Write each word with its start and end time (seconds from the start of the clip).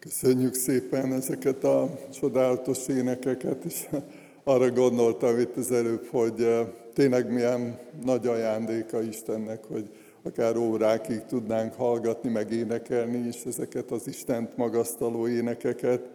Köszönjük 0.00 0.54
szépen 0.54 1.12
ezeket 1.12 1.64
a 1.64 1.98
csodálatos 2.20 2.88
énekeket, 2.88 3.64
és 3.64 3.88
arra 4.44 4.70
gondoltam 4.70 5.38
itt 5.38 5.56
az 5.56 5.72
előbb, 5.72 6.06
hogy 6.06 6.42
eh, 6.42 6.66
tényleg 6.92 7.32
milyen 7.32 7.78
nagy 8.04 8.26
ajándéka 8.26 9.02
Istennek, 9.02 9.64
hogy 9.64 9.88
akár 10.22 10.56
órákig 10.56 11.24
tudnánk 11.24 11.74
hallgatni, 11.74 12.30
meg 12.30 12.52
énekelni 12.52 13.26
is 13.28 13.44
ezeket 13.44 13.90
az 13.90 14.06
Istent 14.08 14.56
magasztaló 14.56 15.28
énekeket. 15.28 16.08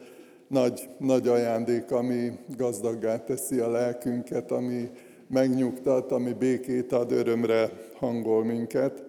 Nagy, 0.48 0.90
nagy 0.98 1.28
ajándék, 1.28 1.92
ami 1.92 2.32
gazdaggá 2.58 3.24
teszi 3.24 3.60
a 3.60 3.70
lelkünket, 3.70 4.52
ami 4.52 4.90
megnyugtat, 5.28 6.12
ami 6.12 6.34
békét 6.34 6.92
ad, 6.92 7.12
örömre 7.12 7.70
hangol 7.96 8.44
minket. 8.44 9.04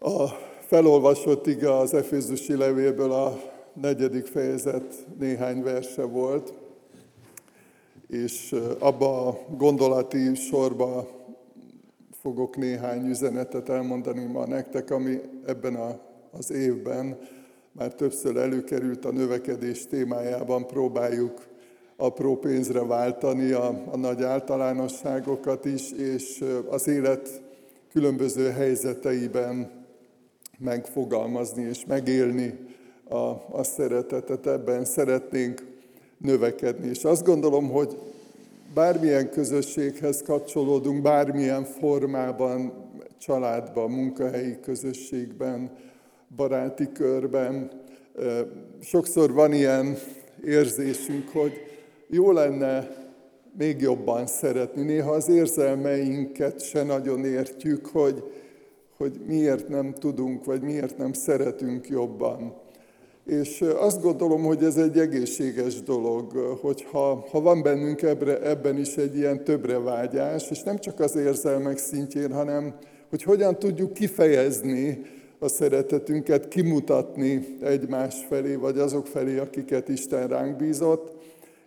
A 0.00 0.52
felolvasott 0.74 1.46
ige 1.46 1.76
az 1.76 1.94
Efézusi 1.94 2.56
levélből 2.56 3.12
a 3.12 3.40
negyedik 3.72 4.26
fejezet 4.26 5.06
néhány 5.18 5.62
verse 5.62 6.02
volt, 6.02 6.52
és 8.08 8.54
abba 8.78 9.28
a 9.28 9.38
gondolati 9.56 10.34
sorba 10.34 11.08
fogok 12.20 12.56
néhány 12.56 13.08
üzenetet 13.08 13.68
elmondani 13.68 14.24
ma 14.24 14.46
nektek, 14.46 14.90
ami 14.90 15.20
ebben 15.46 15.74
a, 15.74 15.98
az 16.30 16.52
évben 16.52 17.18
már 17.72 17.94
többször 17.94 18.36
előkerült 18.36 19.04
a 19.04 19.12
növekedés 19.12 19.86
témájában, 19.86 20.66
próbáljuk 20.66 21.46
apró 21.96 22.36
pénzre 22.36 22.84
váltani 22.84 23.50
a, 23.50 23.82
a 23.90 23.96
nagy 23.96 24.22
általánosságokat 24.22 25.64
is, 25.64 25.92
és 25.92 26.44
az 26.68 26.88
élet 26.88 27.42
különböző 27.92 28.50
helyzeteiben 28.50 29.82
megfogalmazni 30.58 31.62
és 31.62 31.84
megélni 31.86 32.58
a, 33.08 33.16
a 33.50 33.62
szeretetet, 33.62 34.46
ebben 34.46 34.84
szeretnénk 34.84 35.66
növekedni. 36.18 36.88
És 36.88 37.04
azt 37.04 37.24
gondolom, 37.24 37.70
hogy 37.70 37.98
bármilyen 38.74 39.30
közösséghez 39.30 40.22
kapcsolódunk, 40.22 41.02
bármilyen 41.02 41.64
formában, 41.64 42.72
családban, 43.18 43.90
munkahelyi 43.90 44.60
közösségben, 44.60 45.70
baráti 46.36 46.92
körben, 46.92 47.70
sokszor 48.80 49.32
van 49.32 49.52
ilyen 49.52 49.96
érzésünk, 50.44 51.28
hogy 51.28 51.52
jó 52.08 52.32
lenne 52.32 52.88
még 53.58 53.80
jobban 53.80 54.26
szeretni. 54.26 54.82
Néha 54.82 55.10
az 55.10 55.28
érzelmeinket 55.28 56.60
se 56.60 56.82
nagyon 56.82 57.24
értjük, 57.24 57.86
hogy, 57.86 58.22
hogy 58.96 59.20
miért 59.26 59.68
nem 59.68 59.92
tudunk, 59.92 60.44
vagy 60.44 60.62
miért 60.62 60.98
nem 60.98 61.12
szeretünk 61.12 61.88
jobban. 61.88 62.54
És 63.26 63.64
azt 63.78 64.02
gondolom, 64.02 64.42
hogy 64.42 64.64
ez 64.64 64.76
egy 64.76 64.98
egészséges 64.98 65.82
dolog, 65.82 66.32
hogyha 66.60 67.26
ha 67.30 67.40
van 67.40 67.62
bennünk 67.62 68.02
ebbre, 68.02 68.40
ebben 68.40 68.78
is 68.78 68.96
egy 68.96 69.16
ilyen 69.16 69.44
többre 69.44 69.78
vágyás, 69.78 70.50
és 70.50 70.62
nem 70.62 70.78
csak 70.78 71.00
az 71.00 71.16
érzelmek 71.16 71.78
szintjén, 71.78 72.32
hanem 72.32 72.74
hogy 73.10 73.22
hogyan 73.22 73.58
tudjuk 73.58 73.92
kifejezni 73.92 75.02
a 75.38 75.48
szeretetünket, 75.48 76.48
kimutatni 76.48 77.56
egymás 77.60 78.24
felé, 78.28 78.54
vagy 78.54 78.78
azok 78.78 79.06
felé, 79.06 79.38
akiket 79.38 79.88
Isten 79.88 80.28
ránk 80.28 80.56
bízott. 80.56 81.12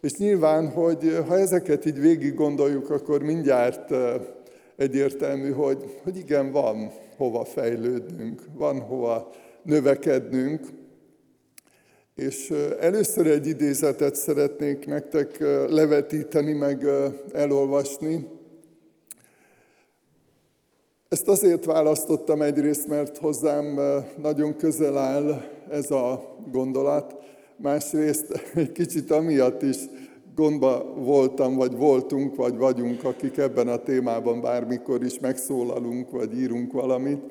És 0.02 0.14
nyilván, 0.17 0.69
hogy 0.69 1.17
ha 1.28 1.38
ezeket 1.38 1.86
így 1.86 2.00
végig 2.00 2.34
gondoljuk, 2.34 2.89
akkor 2.89 3.22
mindjárt 3.22 3.94
egyértelmű, 4.78 5.52
hogy, 5.52 6.00
hogy 6.03 6.17
igen, 6.17 6.52
van 6.52 6.92
hova 7.17 7.45
fejlődnünk, 7.45 8.42
van 8.53 8.80
hova 8.80 9.31
növekednünk. 9.64 10.67
És 12.16 12.53
először 12.80 13.28
egy 13.28 13.47
idézetet 13.47 14.16
szeretnék 14.16 14.86
nektek 14.86 15.39
levetíteni, 15.69 16.53
meg 16.53 16.86
elolvasni. 17.34 18.28
Ezt 21.09 21.28
azért 21.28 21.66
választottam 21.66 22.41
egyrészt, 22.41 22.88
mert 22.88 23.18
hozzám 23.18 23.79
nagyon 24.18 24.56
közel 24.56 24.97
áll 24.97 25.41
ez 25.69 25.91
a 25.91 26.35
gondolat, 26.52 27.16
másrészt 27.56 28.31
egy 28.56 28.72
kicsit 28.72 29.12
amiatt 29.12 29.62
is, 29.62 29.78
gondba 30.38 30.94
voltam, 30.96 31.56
vagy 31.56 31.75
voltunk, 31.75 32.36
vagy 32.36 32.58
vagyunk, 32.58 33.03
akik 33.03 33.38
ebben 33.38 33.68
a 33.68 33.78
témában 33.78 34.42
bármikor 34.42 35.03
is 35.03 35.20
megszólalunk, 35.20 36.12
vagy 36.12 36.38
írunk 36.40 36.72
valamit, 36.72 37.22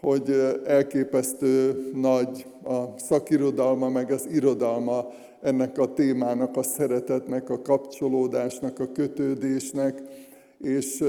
hogy 0.00 0.30
elképesztő 0.66 1.82
nagy 1.94 2.46
a 2.64 2.98
szakirodalma, 2.98 3.88
meg 3.88 4.10
az 4.10 4.28
irodalma 4.30 5.06
ennek 5.40 5.78
a 5.78 5.92
témának, 5.92 6.56
a 6.56 6.62
szeretetnek, 6.62 7.50
a 7.50 7.62
kapcsolódásnak, 7.62 8.78
a 8.78 8.92
kötődésnek, 8.92 10.02
és 10.58 11.04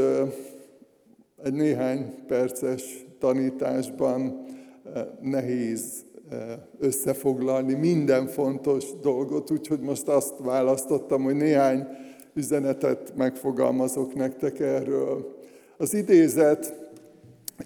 egy 1.44 1.54
néhány 1.54 2.14
perces 2.28 3.06
tanításban 3.20 4.46
nehéz 5.22 6.06
összefoglalni 6.80 7.74
minden 7.74 8.28
fontos 8.28 8.86
dolgot, 9.02 9.52
úgyhogy 9.52 9.80
most 9.80 10.08
azt 10.08 10.34
választottam, 10.38 11.24
hogy 11.24 11.36
néhány 11.36 11.88
üzenetet 12.34 13.14
megfogalmazok 13.16 14.14
nektek 14.14 14.60
erről. 14.60 15.36
Az 15.78 15.94
idézet 15.94 16.76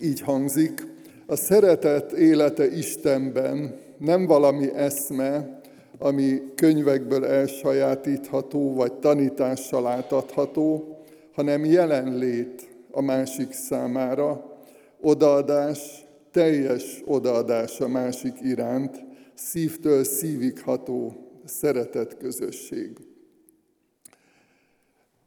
így 0.02 0.22
hangzik, 0.22 0.96
a 1.28 1.36
szeretet 1.36 2.12
élete 2.12 2.68
Istenben 2.68 3.80
nem 3.98 4.26
valami 4.26 4.74
eszme, 4.74 5.60
ami 6.00 6.42
könyvekből 6.56 7.26
elsajátítható, 7.26 8.74
vagy 8.74 8.94
tanítással 8.94 9.88
átadható, 9.88 10.98
hanem 11.34 11.66
jelenlét 11.66 12.70
a 12.92 13.02
másik 13.02 13.52
számára, 13.52 14.58
odaadás, 15.02 16.07
teljes 16.38 17.02
odaadás 17.06 17.80
a 17.80 17.88
másik 17.88 18.42
iránt, 18.42 19.06
szívtől 19.34 20.04
szívig 20.04 20.62
ható 20.62 21.16
szeretet 21.46 22.18
közösség. 22.18 22.98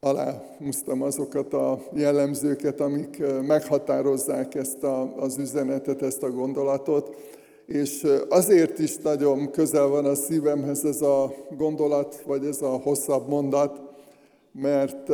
Aláhúztam 0.00 1.03
azokat 1.03 1.53
a 1.54 1.82
jellemzőket, 1.94 2.81
amik 2.81 3.22
meghatározzák 3.47 4.54
ezt 4.54 4.82
a, 4.82 5.16
az 5.16 5.38
üzenetet, 5.38 6.03
ezt 6.03 6.22
a 6.22 6.31
gondolatot, 6.31 7.16
és 7.66 8.06
azért 8.28 8.78
is 8.78 8.97
nagyon 8.97 9.50
közel 9.50 9.87
van 9.87 10.04
a 10.04 10.15
szívemhez 10.15 10.84
ez 10.84 11.03
a 11.03 11.34
gondolat, 11.56 12.22
vagy 12.27 12.44
ez 12.44 12.62
a 12.62 12.71
hosszabb 12.71 13.28
mondat, 13.28 13.82
mert 14.53 15.10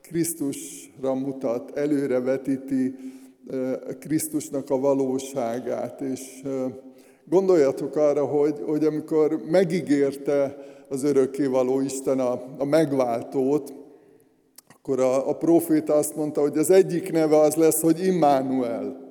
Krisztusra 0.00 1.14
mutat, 1.14 1.76
előrevetíti 1.76 2.94
Krisztusnak 3.98 4.70
a 4.70 4.78
valóságát, 4.78 6.00
és 6.00 6.42
gondoljatok 7.24 7.96
arra, 7.96 8.24
hogy, 8.24 8.60
hogy 8.66 8.84
amikor 8.84 9.42
megígérte 9.50 10.56
az 10.88 11.04
örökkévaló 11.04 11.80
Isten 11.80 12.20
a, 12.20 12.42
a 12.58 12.64
megváltót, 12.64 13.72
akkor 14.74 15.00
a, 15.00 15.28
a 15.28 15.36
proféta 15.36 15.94
azt 15.94 16.16
mondta, 16.16 16.40
hogy 16.40 16.58
az 16.58 16.70
egyik 16.70 17.12
neve 17.12 17.38
az 17.38 17.54
lesz, 17.54 17.80
hogy 17.80 18.06
Immanuel, 18.06 19.10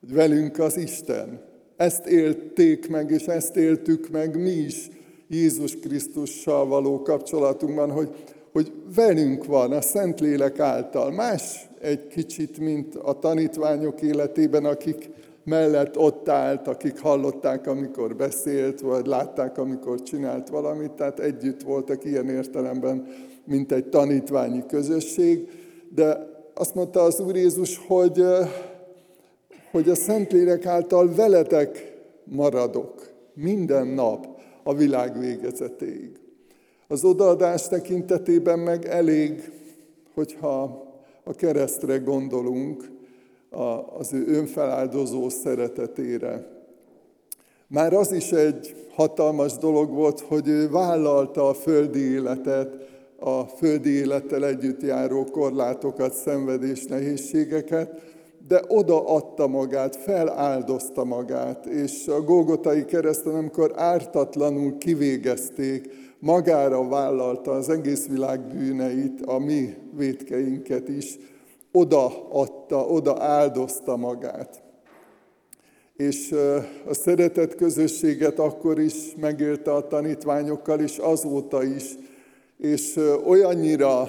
hogy 0.00 0.12
velünk 0.12 0.58
az 0.58 0.76
Isten. 0.76 1.40
Ezt 1.76 2.06
élték 2.06 2.88
meg, 2.88 3.10
és 3.10 3.24
ezt 3.24 3.56
éltük 3.56 4.08
meg 4.10 4.40
mi 4.40 4.50
is 4.50 4.88
Jézus 5.28 5.78
Krisztussal 5.78 6.66
való 6.66 7.02
kapcsolatunkban, 7.02 7.90
hogy, 7.90 8.24
hogy 8.52 8.72
velünk 8.94 9.44
van 9.44 9.72
a 9.72 9.80
Szentlélek 9.80 10.58
által. 10.58 11.10
Más 11.10 11.69
egy 11.80 12.06
kicsit, 12.06 12.58
mint 12.58 12.94
a 12.94 13.12
tanítványok 13.18 14.02
életében, 14.02 14.64
akik 14.64 15.10
mellett 15.44 15.98
ott 15.98 16.28
állt, 16.28 16.68
akik 16.68 16.98
hallották, 16.98 17.66
amikor 17.66 18.16
beszélt, 18.16 18.80
vagy 18.80 19.06
látták, 19.06 19.58
amikor 19.58 20.02
csinált 20.02 20.48
valamit, 20.48 20.90
tehát 20.90 21.20
együtt 21.20 21.62
voltak 21.62 22.04
ilyen 22.04 22.28
értelemben, 22.28 23.06
mint 23.44 23.72
egy 23.72 23.86
tanítványi 23.86 24.66
közösség, 24.66 25.48
de 25.94 26.28
azt 26.54 26.74
mondta 26.74 27.02
az 27.02 27.20
Úr 27.20 27.36
Jézus, 27.36 27.80
hogy, 27.86 28.24
hogy 29.70 29.88
a 29.88 29.94
Szentlélek 29.94 30.66
által 30.66 31.14
veletek 31.14 31.98
maradok 32.24 33.10
minden 33.34 33.86
nap 33.86 34.26
a 34.62 34.74
világ 34.74 35.18
végezetéig. 35.18 36.18
Az 36.88 37.04
odaadás 37.04 37.68
tekintetében 37.68 38.58
meg 38.58 38.86
elég, 38.86 39.50
hogyha 40.14 40.88
a 41.30 41.34
keresztre 41.34 41.96
gondolunk, 41.96 42.90
az 43.98 44.12
ő 44.12 44.24
önfeláldozó 44.26 45.28
szeretetére. 45.28 46.46
Már 47.66 47.92
az 47.92 48.12
is 48.12 48.32
egy 48.32 48.88
hatalmas 48.94 49.52
dolog 49.52 49.90
volt, 49.90 50.20
hogy 50.20 50.48
ő 50.48 50.70
vállalta 50.70 51.48
a 51.48 51.54
földi 51.54 51.98
életet, 51.98 52.88
a 53.18 53.42
földi 53.42 53.90
élettel 53.90 54.46
együtt 54.46 54.82
járó 54.82 55.24
korlátokat, 55.24 56.12
szenvedés, 56.12 56.84
nehézségeket, 56.84 58.02
de 58.48 58.62
odaadta 58.68 59.46
magát, 59.46 59.96
feláldozta 59.96 61.04
magát, 61.04 61.66
és 61.66 62.08
a 62.08 62.20
Golgotai 62.20 62.84
kereszten, 62.84 63.34
amikor 63.34 63.72
ártatlanul 63.74 64.78
kivégezték, 64.78 66.09
magára 66.20 66.88
vállalta 66.88 67.50
az 67.50 67.68
egész 67.68 68.06
világ 68.06 68.40
bűneit, 68.40 69.20
a 69.20 69.38
mi 69.38 69.74
vétkeinket 69.96 70.88
is, 70.88 71.18
odaadta, 71.72 72.86
oda 72.86 73.22
áldozta 73.22 73.96
magát. 73.96 74.62
És 75.96 76.34
a 76.86 76.94
szeretet 76.94 77.54
közösséget 77.54 78.38
akkor 78.38 78.78
is 78.78 79.14
megélte 79.16 79.72
a 79.72 79.86
tanítványokkal, 79.86 80.80
és 80.80 80.98
azóta 80.98 81.62
is, 81.64 81.84
és 82.60 82.98
olyannyira 83.26 84.06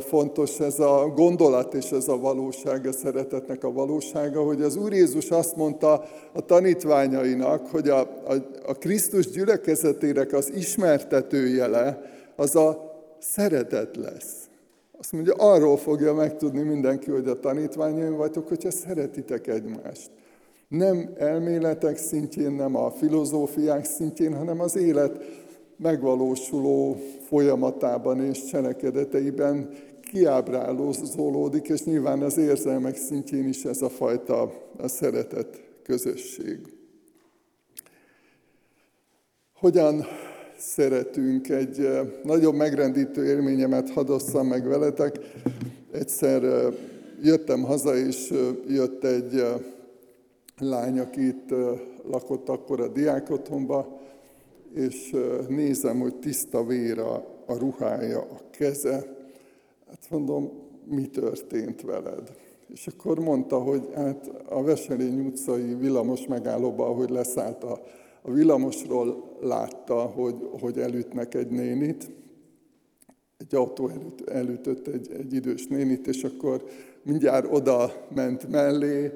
fontos 0.00 0.60
ez 0.60 0.78
a 0.78 1.12
gondolat 1.14 1.74
és 1.74 1.90
ez 1.90 2.08
a 2.08 2.18
valóság, 2.18 2.86
a 2.86 2.92
szeretetnek 2.92 3.64
a 3.64 3.72
valósága, 3.72 4.42
hogy 4.42 4.62
az 4.62 4.76
Úr 4.76 4.92
Jézus 4.92 5.30
azt 5.30 5.56
mondta 5.56 6.04
a 6.32 6.40
tanítványainak, 6.40 7.66
hogy 7.66 7.88
a, 7.88 8.00
a, 8.00 8.34
a 8.66 8.72
Krisztus 8.72 9.30
gyülekezetének 9.30 10.32
az 10.32 10.52
ismertetőjele 10.54 12.00
az 12.36 12.56
a 12.56 12.92
szeretet 13.18 13.96
lesz. 13.96 14.48
Azt 14.98 15.12
mondja, 15.12 15.34
arról 15.34 15.76
fogja 15.76 16.14
megtudni 16.14 16.62
mindenki, 16.62 17.10
hogy 17.10 17.28
a 17.28 17.40
tanítványaim 17.40 18.16
vagytok, 18.16 18.48
hogyha 18.48 18.70
szeretitek 18.70 19.46
egymást. 19.46 20.10
Nem 20.68 21.10
elméletek 21.16 21.96
szintjén, 21.96 22.52
nem 22.52 22.76
a 22.76 22.90
filozófiák 22.90 23.84
szintjén, 23.84 24.36
hanem 24.36 24.60
az 24.60 24.76
élet 24.76 25.18
megvalósuló 25.76 26.96
folyamatában 27.28 28.24
és 28.24 28.44
cselekedeteiben 28.44 29.70
kiábrálózolódik, 30.00 31.68
és 31.68 31.84
nyilván 31.84 32.22
az 32.22 32.36
érzelmek 32.36 32.96
szintjén 32.96 33.48
is 33.48 33.64
ez 33.64 33.82
a 33.82 33.88
fajta 33.88 34.52
a 34.76 34.88
szeretet 34.88 35.62
közösség. 35.82 36.58
Hogyan 39.54 40.04
szeretünk? 40.56 41.48
Egy 41.48 41.80
eh, 41.80 42.06
nagyon 42.22 42.54
megrendítő 42.54 43.26
élményemet 43.26 43.90
hadosszam 43.90 44.46
meg 44.46 44.68
veletek. 44.68 45.18
Egyszer 45.92 46.44
eh, 46.44 46.74
jöttem 47.22 47.62
haza, 47.62 47.96
és 47.96 48.30
eh, 48.30 48.38
jött 48.68 49.04
egy 49.04 49.44
lány, 50.58 50.98
aki 50.98 51.26
itt 51.26 51.48
lakott 52.10 52.48
akkor 52.48 52.80
a 52.80 52.88
diákotthonba, 52.88 54.00
és 54.74 55.16
nézem, 55.48 56.00
hogy 56.00 56.16
tiszta 56.16 56.64
vér 56.64 56.98
a, 56.98 57.14
a 57.46 57.58
ruhája, 57.58 58.20
a 58.20 58.40
keze. 58.50 58.92
Hát 59.88 60.06
mondom, 60.10 60.50
mi 60.84 61.06
történt 61.06 61.82
veled? 61.82 62.30
És 62.66 62.86
akkor 62.86 63.18
mondta, 63.18 63.58
hogy 63.58 63.88
hát 63.94 64.30
a 64.48 64.62
Veselény 64.62 65.26
utcai 65.26 65.74
villamos 65.74 66.26
megállóban, 66.26 66.88
ahogy 66.88 67.10
leszállt 67.10 67.64
a, 67.64 67.80
a 68.22 68.30
villamosról, 68.30 69.36
látta, 69.40 69.94
hogy, 69.94 70.48
hogy 70.60 70.78
elütnek 70.78 71.34
egy 71.34 71.50
nénit, 71.50 72.10
egy 73.38 73.54
autó 73.54 73.88
elüt, 73.88 74.28
elütött 74.28 74.86
egy, 74.86 75.12
egy 75.18 75.32
idős 75.32 75.66
nénit, 75.66 76.06
és 76.06 76.24
akkor 76.24 76.64
mindjárt 77.02 77.46
oda 77.50 78.06
ment 78.14 78.48
mellé, 78.50 79.12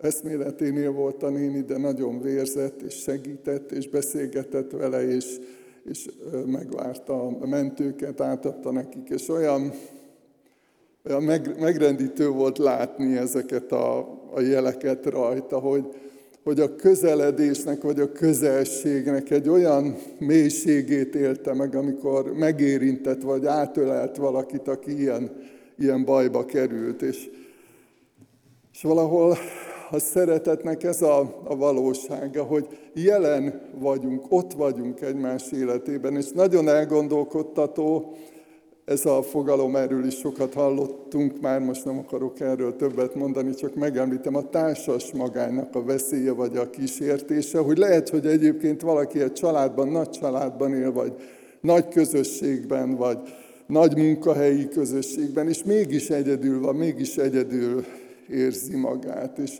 eszméleténél 0.00 0.92
volt 0.92 1.22
a 1.22 1.28
néni, 1.28 1.60
de 1.60 1.78
nagyon 1.78 2.20
vérzett, 2.20 2.82
és 2.82 2.94
segített, 2.94 3.72
és 3.72 3.88
beszélgetett 3.88 4.70
vele, 4.70 5.08
és, 5.08 5.38
és 5.84 6.08
megvárta 6.46 7.26
a 7.26 7.46
mentőket, 7.46 8.20
átadta 8.20 8.72
nekik, 8.72 9.08
és 9.08 9.28
olyan, 9.28 9.72
olyan 11.06 11.22
meg, 11.22 11.60
megrendítő 11.60 12.28
volt 12.28 12.58
látni 12.58 13.16
ezeket 13.16 13.72
a, 13.72 13.98
a 14.34 14.40
jeleket 14.40 15.06
rajta, 15.06 15.58
hogy, 15.58 15.84
hogy 16.42 16.60
a 16.60 16.76
közeledésnek, 16.76 17.82
vagy 17.82 18.00
a 18.00 18.12
közelségnek 18.12 19.30
egy 19.30 19.48
olyan 19.48 19.96
mélységét 20.18 21.14
élte 21.14 21.54
meg, 21.54 21.74
amikor 21.74 22.32
megérintett, 22.32 23.22
vagy 23.22 23.46
átölelt 23.46 24.16
valakit, 24.16 24.68
aki 24.68 24.98
ilyen, 25.00 25.30
ilyen 25.78 26.04
bajba 26.04 26.44
került. 26.44 27.02
És, 27.02 27.30
és 28.72 28.82
valahol 28.82 29.36
a 29.90 29.98
szeretetnek 29.98 30.82
ez 30.82 31.02
a, 31.02 31.40
a 31.44 31.56
valósága, 31.56 32.42
hogy 32.42 32.66
jelen 32.94 33.60
vagyunk, 33.78 34.24
ott 34.28 34.52
vagyunk 34.52 35.00
egymás 35.00 35.52
életében, 35.52 36.16
és 36.16 36.30
nagyon 36.30 36.68
elgondolkodtató, 36.68 38.16
ez 38.84 39.06
a 39.06 39.22
fogalom, 39.22 39.76
erről 39.76 40.04
is 40.04 40.14
sokat 40.14 40.54
hallottunk, 40.54 41.40
már 41.40 41.60
most 41.60 41.84
nem 41.84 41.98
akarok 41.98 42.40
erről 42.40 42.76
többet 42.76 43.14
mondani, 43.14 43.54
csak 43.54 43.74
megemlítem 43.74 44.34
a 44.34 44.48
társas 44.48 45.12
magánynak 45.12 45.74
a 45.74 45.84
veszélye 45.84 46.32
vagy 46.32 46.56
a 46.56 46.70
kísértése, 46.70 47.58
hogy 47.58 47.78
lehet, 47.78 48.08
hogy 48.08 48.26
egyébként 48.26 48.80
valaki 48.80 49.20
egy 49.20 49.32
családban, 49.32 49.88
nagy 49.88 50.10
családban 50.10 50.74
él, 50.74 50.92
vagy 50.92 51.12
nagy 51.60 51.88
közösségben, 51.88 52.96
vagy 52.96 53.18
nagy 53.66 53.96
munkahelyi 53.96 54.68
közösségben, 54.68 55.48
és 55.48 55.64
mégis 55.64 56.10
egyedül 56.10 56.60
van, 56.60 56.74
mégis 56.74 57.16
egyedül 57.16 57.84
érzi 58.28 58.76
magát. 58.76 59.38
És 59.38 59.58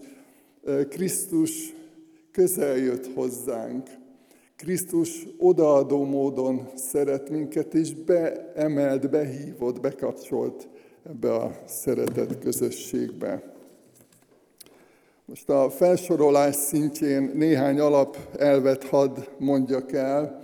Krisztus 0.88 1.74
közel 2.32 2.76
jött 2.76 3.14
hozzánk. 3.14 3.86
Krisztus 4.56 5.26
odaadó 5.38 6.04
módon 6.04 6.68
szeret 6.74 7.30
minket, 7.30 7.74
és 7.74 7.94
beemelt, 7.94 9.10
behívott, 9.10 9.80
bekapcsolt 9.80 10.68
ebbe 11.06 11.34
a 11.34 11.52
szeretet 11.66 12.38
közösségbe. 12.38 13.42
Most 15.24 15.48
a 15.48 15.70
felsorolás 15.70 16.56
szintjén 16.56 17.30
néhány 17.34 17.80
alapelvet 17.80 18.84
hadd 18.84 19.18
mondjak 19.38 19.92
el, 19.92 20.40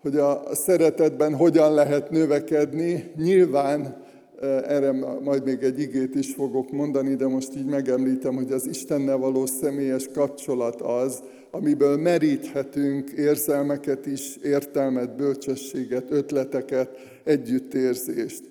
hogy 0.00 0.16
a 0.16 0.54
szeretetben 0.54 1.34
hogyan 1.34 1.74
lehet 1.74 2.10
növekedni. 2.10 3.12
Nyilván 3.16 4.06
erre 4.40 4.92
majd 5.22 5.44
még 5.44 5.62
egy 5.62 5.80
igét 5.80 6.14
is 6.14 6.34
fogok 6.34 6.70
mondani, 6.70 7.14
de 7.14 7.26
most 7.26 7.56
így 7.56 7.64
megemlítem, 7.64 8.34
hogy 8.34 8.52
az 8.52 8.66
Istennel 8.66 9.16
való 9.16 9.46
személyes 9.46 10.08
kapcsolat 10.12 10.80
az, 10.80 11.22
amiből 11.50 11.96
meríthetünk 11.96 13.10
érzelmeket 13.10 14.06
is, 14.06 14.36
értelmet, 14.36 15.16
bölcsességet, 15.16 16.10
ötleteket, 16.10 16.88
együttérzést. 17.24 18.42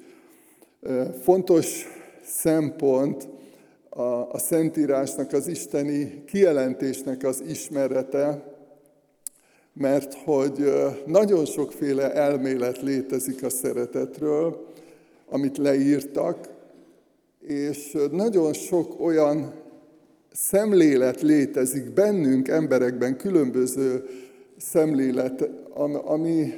Fontos 1.21 1.85
szempont 2.23 3.27
a, 3.89 4.01
a 4.31 4.37
Szentírásnak, 4.37 5.33
az 5.33 5.47
isteni 5.47 6.23
kijelentésnek 6.25 7.23
az 7.23 7.43
ismerete, 7.47 8.55
mert 9.73 10.13
hogy 10.13 10.73
nagyon 11.05 11.45
sokféle 11.45 12.13
elmélet 12.13 12.81
létezik 12.81 13.43
a 13.43 13.49
szeretetről, 13.49 14.65
amit 15.29 15.57
leírtak, 15.57 16.49
és 17.39 17.97
nagyon 18.11 18.53
sok 18.53 19.01
olyan 19.01 19.53
szemlélet 20.31 21.21
létezik 21.21 21.93
bennünk, 21.93 22.47
emberekben, 22.47 23.17
különböző 23.17 24.05
szemlélet, 24.57 25.49
ami, 26.03 26.53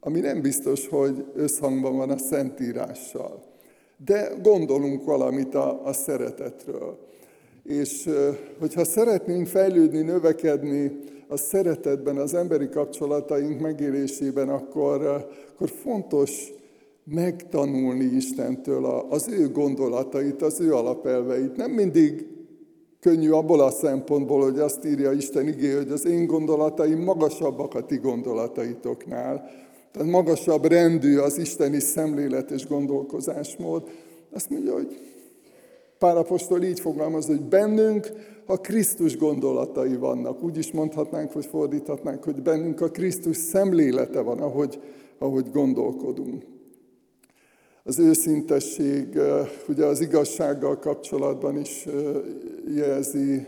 ami 0.00 0.20
nem 0.20 0.40
biztos, 0.40 0.88
hogy 0.88 1.24
összhangban 1.34 1.96
van 1.96 2.10
a 2.10 2.18
Szentírással. 2.18 3.42
De 4.04 4.32
gondolunk 4.42 5.04
valamit 5.04 5.54
a, 5.54 5.86
a 5.86 5.92
szeretetről. 5.92 6.98
És 7.62 8.10
hogyha 8.58 8.84
szeretnénk 8.84 9.46
fejlődni, 9.46 10.00
növekedni 10.00 10.98
a 11.28 11.36
szeretetben, 11.36 12.16
az 12.16 12.34
emberi 12.34 12.68
kapcsolataink 12.68 13.60
megélésében, 13.60 14.48
akkor, 14.48 15.26
akkor 15.54 15.70
fontos 15.70 16.52
megtanulni 17.10 18.04
Istentől 18.04 18.84
az 19.10 19.28
ő 19.28 19.50
gondolatait, 19.50 20.42
az 20.42 20.60
ő 20.60 20.74
alapelveit. 20.74 21.56
Nem 21.56 21.70
mindig 21.70 22.26
könnyű 23.00 23.30
abból 23.30 23.60
a 23.60 23.70
szempontból, 23.70 24.42
hogy 24.42 24.58
azt 24.58 24.84
írja 24.84 25.12
Isten 25.12 25.48
igé, 25.48 25.70
hogy 25.70 25.90
az 25.90 26.06
én 26.06 26.26
gondolataim 26.26 27.02
magasabbak 27.02 27.74
a 27.74 27.86
ti 27.86 27.96
gondolataitoknál. 27.96 29.50
Tehát 29.92 30.10
magasabb 30.10 30.64
rendű 30.64 31.18
az 31.18 31.38
isteni 31.38 31.80
szemlélet 31.80 32.50
és 32.50 32.66
gondolkozásmód. 32.66 33.82
Azt 34.32 34.50
mondja, 34.50 34.72
hogy 34.72 35.00
Pálapostól 35.98 36.62
így 36.62 36.80
fogalmaz, 36.80 37.26
hogy 37.26 37.40
bennünk 37.40 38.10
a 38.46 38.56
Krisztus 38.56 39.16
gondolatai 39.16 39.96
vannak. 39.96 40.42
Úgy 40.42 40.56
is 40.56 40.72
mondhatnánk, 40.72 41.32
hogy 41.32 41.46
fordíthatnánk, 41.46 42.24
hogy 42.24 42.42
bennünk 42.42 42.80
a 42.80 42.90
Krisztus 42.90 43.36
szemlélete 43.36 44.20
van, 44.20 44.38
ahogy, 44.38 44.80
ahogy 45.18 45.50
gondolkodunk 45.52 46.42
az 47.86 47.98
őszintesség 47.98 49.18
ugye 49.68 49.84
az 49.84 50.00
igazsággal 50.00 50.78
kapcsolatban 50.78 51.58
is 51.58 51.86
jelzi 52.74 53.46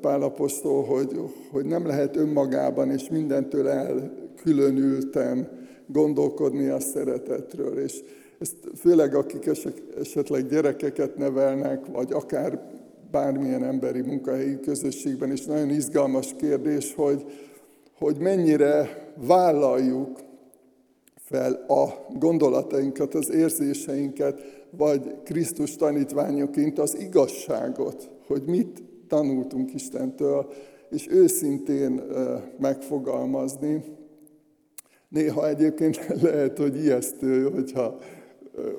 Pálapostól, 0.00 0.84
hogy, 0.84 1.20
hogy 1.50 1.64
nem 1.64 1.86
lehet 1.86 2.16
önmagában 2.16 2.90
és 2.90 3.08
mindentől 3.08 3.68
elkülönülten 3.68 5.48
gondolkodni 5.86 6.68
a 6.68 6.80
szeretetről. 6.80 7.78
És 7.78 8.02
ezt 8.38 8.56
főleg 8.74 9.14
akik 9.14 9.50
esetleg 10.00 10.46
gyerekeket 10.46 11.16
nevelnek, 11.16 11.86
vagy 11.92 12.12
akár 12.12 12.60
bármilyen 13.10 13.64
emberi 13.64 14.00
munkahelyi 14.00 14.60
közösségben 14.60 15.32
is 15.32 15.44
nagyon 15.44 15.70
izgalmas 15.70 16.34
kérdés, 16.38 16.94
hogy, 16.94 17.24
hogy 17.98 18.16
mennyire 18.18 19.04
vállaljuk 19.26 20.25
fel 21.26 21.52
a 21.68 22.06
gondolatainkat, 22.18 23.14
az 23.14 23.30
érzéseinket, 23.30 24.66
vagy 24.70 25.22
Krisztus 25.24 25.76
tanítványoként 25.76 26.78
az 26.78 26.98
igazságot, 27.00 28.10
hogy 28.26 28.42
mit 28.46 28.82
tanultunk 29.08 29.74
Istentől, 29.74 30.52
és 30.90 31.06
őszintén 31.10 32.02
megfogalmazni. 32.58 33.84
Néha 35.08 35.48
egyébként 35.48 36.06
lehet, 36.22 36.58
hogy 36.58 36.76
ijesztő, 36.76 37.50
hogyha 37.50 37.98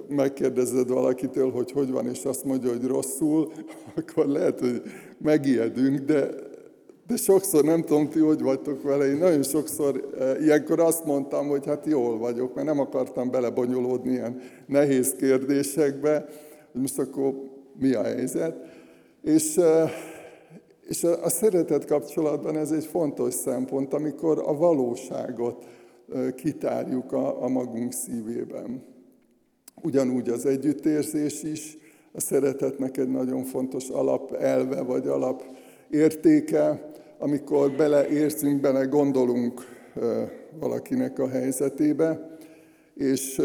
megkérdezed 0.07 0.89
valakitől, 0.89 1.51
hogy 1.51 1.71
hogy 1.71 1.91
van, 1.91 2.07
és 2.07 2.25
azt 2.25 2.43
mondja, 2.43 2.69
hogy 2.69 2.85
rosszul, 2.85 3.51
akkor 3.97 4.25
lehet, 4.27 4.59
hogy 4.59 4.81
megijedünk, 5.17 5.99
de, 5.99 6.29
de 7.07 7.15
sokszor 7.15 7.63
nem 7.63 7.81
tudom, 7.81 8.09
ti 8.09 8.19
hogy 8.19 8.41
vagytok 8.41 8.81
vele, 8.81 9.05
én 9.05 9.17
nagyon 9.17 9.43
sokszor 9.43 10.09
ilyenkor 10.41 10.79
azt 10.79 11.05
mondtam, 11.05 11.47
hogy 11.47 11.65
hát 11.65 11.85
jól 11.85 12.17
vagyok, 12.17 12.53
mert 12.53 12.67
nem 12.67 12.79
akartam 12.79 13.31
belebonyolódni 13.31 14.11
ilyen 14.11 14.41
nehéz 14.65 15.13
kérdésekbe, 15.17 16.25
hogy 16.71 16.81
most 16.81 16.99
akkor 16.99 17.33
mi 17.79 17.93
a 17.93 18.03
helyzet. 18.03 18.55
És, 19.23 19.59
és 20.87 21.03
a, 21.03 21.29
szeretet 21.29 21.85
kapcsolatban 21.85 22.57
ez 22.57 22.71
egy 22.71 22.85
fontos 22.85 23.33
szempont, 23.33 23.93
amikor 23.93 24.43
a 24.45 24.57
valóságot 24.57 25.65
kitárjuk 26.35 27.11
a, 27.11 27.43
a 27.43 27.47
magunk 27.47 27.93
szívében. 27.93 28.83
Ugyanúgy 29.81 30.29
az 30.29 30.45
együttérzés 30.45 31.43
is, 31.43 31.77
a 32.11 32.19
szeretetnek 32.19 32.97
egy 32.97 33.09
nagyon 33.09 33.43
fontos 33.43 33.89
alapelve 33.89 34.81
vagy 34.81 35.07
alapértéke, 35.07 36.91
amikor 37.19 37.71
beleérzünk, 37.71 38.61
bele 38.61 38.85
gondolunk 38.85 39.61
valakinek 40.59 41.19
a 41.19 41.27
helyzetébe. 41.27 42.37
És 42.93 43.41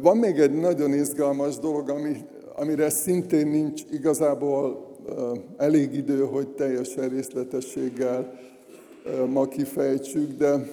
van 0.00 0.16
még 0.16 0.38
egy 0.38 0.52
nagyon 0.52 0.92
izgalmas 0.92 1.58
dolog, 1.58 1.88
ami, 1.90 2.16
amire 2.54 2.90
szintén 2.90 3.46
nincs 3.48 3.82
igazából 3.90 4.94
elég 5.56 5.94
idő, 5.94 6.24
hogy 6.24 6.48
teljesen 6.48 7.08
részletességgel 7.08 8.32
ma 9.32 9.48
kifejtsük, 9.48 10.36
de 10.36 10.70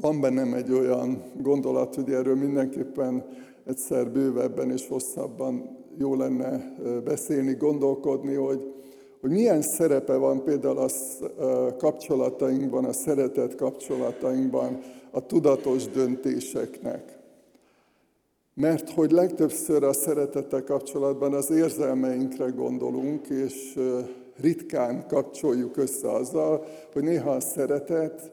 van 0.00 0.20
bennem 0.20 0.54
egy 0.54 0.72
olyan 0.72 1.22
gondolat, 1.42 1.94
hogy 1.94 2.10
erről 2.10 2.36
mindenképpen 2.36 3.24
egyszer 3.64 4.10
bővebben 4.10 4.70
és 4.70 4.88
hosszabban 4.88 5.76
jó 5.98 6.14
lenne 6.14 6.74
beszélni, 7.04 7.54
gondolkodni, 7.54 8.34
hogy, 8.34 8.74
hogy 9.20 9.30
milyen 9.30 9.62
szerepe 9.62 10.16
van 10.16 10.42
például 10.44 10.78
a 10.78 11.76
kapcsolatainkban, 11.76 12.84
a 12.84 12.92
szeretet 12.92 13.54
kapcsolatainkban 13.54 14.82
a 15.10 15.26
tudatos 15.26 15.88
döntéseknek. 15.88 17.18
Mert 18.54 18.90
hogy 18.90 19.10
legtöbbször 19.10 19.82
a 19.82 19.92
szeretettel 19.92 20.64
kapcsolatban 20.64 21.34
az 21.34 21.50
érzelmeinkre 21.50 22.48
gondolunk, 22.48 23.28
és 23.28 23.78
ritkán 24.40 25.06
kapcsoljuk 25.06 25.76
össze 25.76 26.10
azzal, 26.10 26.66
hogy 26.92 27.02
néha 27.02 27.30
a 27.30 27.40
szeretet 27.40 28.30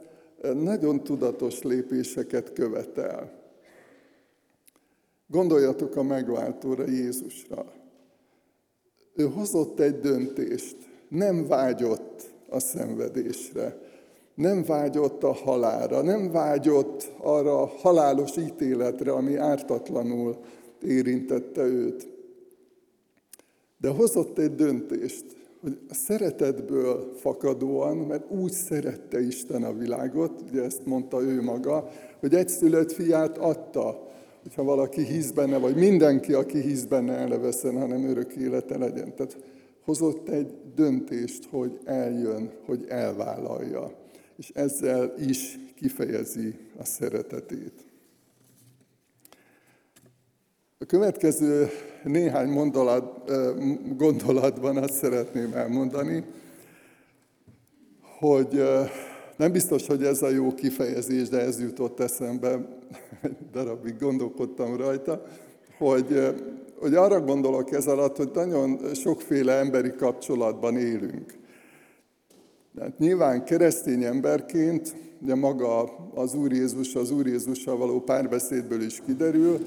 nagyon 0.54 1.04
tudatos 1.04 1.62
lépéseket 1.62 2.54
követel. 2.54 3.32
Gondoljatok 5.28 5.96
a 5.96 6.04
megváltóra 6.04 6.88
Jézusra. 6.88 7.66
Ő 9.15 9.24
hozott 9.24 9.79
egy 9.79 10.00
döntést, 10.00 10.75
nem 11.08 11.48
vágyott 11.48 12.34
a 12.50 12.60
szenvedésre, 12.60 13.77
nem 14.36 14.63
vágyott 14.63 15.24
a 15.24 15.34
halára, 15.34 16.01
nem 16.01 16.32
vágyott 16.32 17.12
arra 17.17 17.62
a 17.62 17.65
halálos 17.65 18.38
ítéletre, 18.38 19.12
ami 19.12 19.36
ártatlanul 19.36 20.38
érintette 20.82 21.62
őt. 21.62 22.08
De 23.77 23.89
hozott 23.89 24.38
egy 24.38 24.55
döntést, 24.55 25.25
hogy 25.62 25.79
a 25.89 25.93
szeretetből 25.93 27.13
fakadóan, 27.15 27.98
mert 27.98 28.32
úgy 28.32 28.51
szerette 28.51 29.22
Isten 29.22 29.63
a 29.63 29.74
világot, 29.74 30.41
ugye 30.50 30.63
ezt 30.63 30.86
mondta 30.86 31.22
ő 31.22 31.41
maga, 31.41 31.89
hogy 32.20 32.34
egyszülött 32.34 32.91
fiát 32.91 33.38
adta, 33.38 34.08
hogyha 34.44 34.64
valaki 34.64 35.04
hisz 35.04 35.32
benne, 35.32 35.58
vagy 35.58 35.76
mindenki, 35.76 36.34
aki 36.34 36.62
hisz 36.62 36.84
benne, 36.84 37.14
el 37.14 37.40
veszen, 37.40 37.80
hanem 37.80 38.04
örök 38.10 38.34
élete 38.34 38.78
legyen. 38.78 39.16
Tehát 39.16 39.38
hozott 39.84 40.30
egy 40.30 40.54
döntést, 40.76 41.46
hogy 41.50 41.80
eljön, 41.86 42.52
hogy 42.66 42.86
elvállalja, 42.88 43.92
és 44.38 44.52
ezzel 44.54 45.14
is 45.28 45.60
kifejezi 45.76 46.56
a 46.78 46.86
szeretetét. 46.86 47.86
A 50.78 50.86
következő 50.86 51.68
néhány 52.04 52.50
mondolat, 52.50 53.32
gondolatban 53.98 54.78
azt 54.78 54.94
szeretném 54.94 55.54
elmondani, 55.54 56.24
hogy 58.20 58.64
nem 59.38 59.52
biztos, 59.52 59.88
hogy 59.88 60.04
ez 60.04 60.22
a 60.22 60.30
jó 60.30 60.54
kifejezés, 60.54 61.30
de 61.30 61.40
ez 61.40 61.60
jutott 61.60 62.00
eszembe, 62.00 62.68
egy 63.22 63.38
darabig 63.52 64.00
gondolkodtam 64.00 64.78
rajta, 64.78 65.25
hogy, 65.78 66.36
hogy 66.80 66.96
arra 66.96 67.22
gondolok 67.22 67.72
ez 67.72 67.88
alatt, 67.88 68.18
hogy 68.18 68.30
nagyon 68.34 68.80
sokféle 68.94 69.54
emberi 69.54 69.92
kapcsolatban 69.92 70.78
élünk. 70.78 71.34
Tehát 72.75 72.98
nyilván 72.98 73.44
keresztény 73.44 74.04
emberként, 74.04 74.96
ugye 75.22 75.36
maga 75.36 75.84
az 76.13 76.34
Úr 76.34 76.52
Jézus, 76.52 76.96
az 76.96 77.12
Úr 77.12 77.28
Jézussal 77.28 77.78
való 77.78 78.00
párbeszédből 78.00 78.82
is 78.82 79.02
kiderül, 79.06 79.60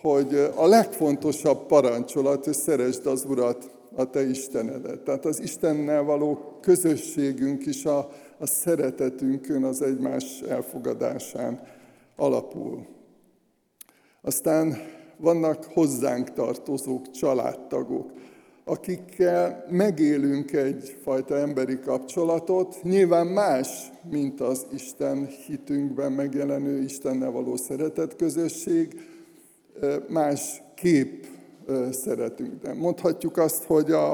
hogy 0.00 0.50
a 0.54 0.66
legfontosabb 0.66 1.66
parancsolat, 1.66 2.44
hogy 2.44 2.54
szeresd 2.54 3.06
az 3.06 3.24
Urat, 3.28 3.70
a 3.96 4.10
te 4.10 4.28
Istenedet. 4.28 5.00
Tehát 5.00 5.24
az 5.24 5.40
Istennel 5.40 6.02
való 6.02 6.58
közösségünk 6.60 7.66
is 7.66 7.84
a, 7.84 8.10
a 8.42 8.46
szeretetünkön, 8.46 9.64
az 9.64 9.82
egymás 9.82 10.40
elfogadásán 10.40 11.60
alapul. 12.16 12.86
Aztán 14.22 14.76
vannak 15.16 15.64
hozzánk 15.64 16.32
tartozók, 16.32 17.10
családtagok, 17.10 18.12
akikkel 18.64 19.64
megélünk 19.70 20.52
egyfajta 20.52 21.36
emberi 21.36 21.78
kapcsolatot, 21.78 22.82
nyilván 22.82 23.26
más, 23.26 23.90
mint 24.10 24.40
az 24.40 24.66
Isten 24.72 25.26
hitünkben 25.26 26.12
megjelenő 26.12 26.82
Istennel 26.82 27.30
való 27.30 27.56
szeretetközösség, 27.56 29.00
más 30.08 30.62
kép 30.74 31.26
szeretünk. 31.90 32.62
De 32.62 32.74
mondhatjuk 32.74 33.36
azt, 33.36 33.64
hogy 33.64 33.90
a, 33.90 34.12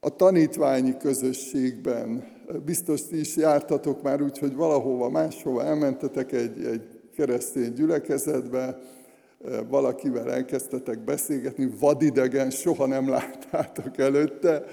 a 0.00 0.16
tanítványi 0.16 0.96
közösségben 0.96 2.38
biztos 2.64 3.06
ti 3.06 3.20
is 3.20 3.36
jártatok 3.36 4.02
már 4.02 4.22
úgy, 4.22 4.38
hogy 4.38 4.54
valahova 4.54 5.08
máshova 5.08 5.64
elmentetek 5.64 6.32
egy, 6.32 6.64
egy 6.64 6.82
keresztény 7.16 7.72
gyülekezetbe, 7.72 8.78
valakivel 9.68 10.32
elkezdtetek 10.32 11.04
beszélgetni, 11.04 11.70
vadidegen, 11.80 12.50
soha 12.50 12.86
nem 12.86 13.08
láttátok 13.08 13.98
előtte, 13.98 14.64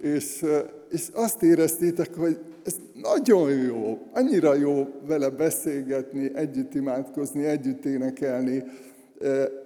és, 0.00 0.44
és 0.90 1.08
azt 1.12 1.42
éreztétek, 1.42 2.14
hogy 2.14 2.38
ez 2.64 2.76
nagyon 2.94 3.50
jó, 3.50 3.98
annyira 4.12 4.54
jó 4.54 4.86
vele 5.06 5.30
beszélgetni, 5.30 6.30
együtt 6.34 6.74
imádkozni, 6.74 7.44
együtt 7.44 7.84
énekelni. 7.84 8.64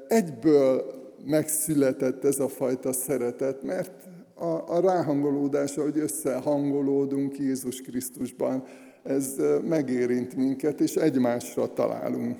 Egyből 0.08 0.84
megszületett 1.24 2.24
ez 2.24 2.38
a 2.38 2.48
fajta 2.48 2.92
szeretet, 2.92 3.62
mert 3.62 3.92
a, 4.38 4.76
a 4.76 4.80
ráhangolódása, 4.80 5.82
hogy 5.82 5.98
összehangolódunk 5.98 7.38
Jézus 7.38 7.80
Krisztusban, 7.80 8.64
ez 9.02 9.34
megérint 9.64 10.36
minket, 10.36 10.80
és 10.80 10.94
egymásra 10.94 11.72
találunk. 11.72 12.36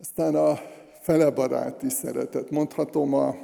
Aztán 0.00 0.34
a 0.34 0.58
felebaráti 1.00 1.88
szeretet. 1.88 2.50
Mondhatom 2.50 3.14
a, 3.14 3.36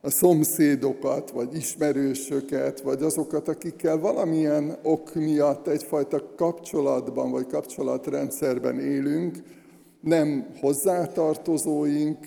a 0.00 0.10
szomszédokat, 0.10 1.30
vagy 1.30 1.56
ismerősöket, 1.56 2.80
vagy 2.80 3.02
azokat, 3.02 3.48
akikkel 3.48 3.98
valamilyen 3.98 4.76
ok 4.82 5.14
miatt 5.14 5.66
egyfajta 5.66 6.34
kapcsolatban, 6.36 7.30
vagy 7.30 7.46
kapcsolatrendszerben 7.46 8.80
élünk, 8.80 9.42
nem 10.00 10.46
hozzátartozóink, 10.60 12.18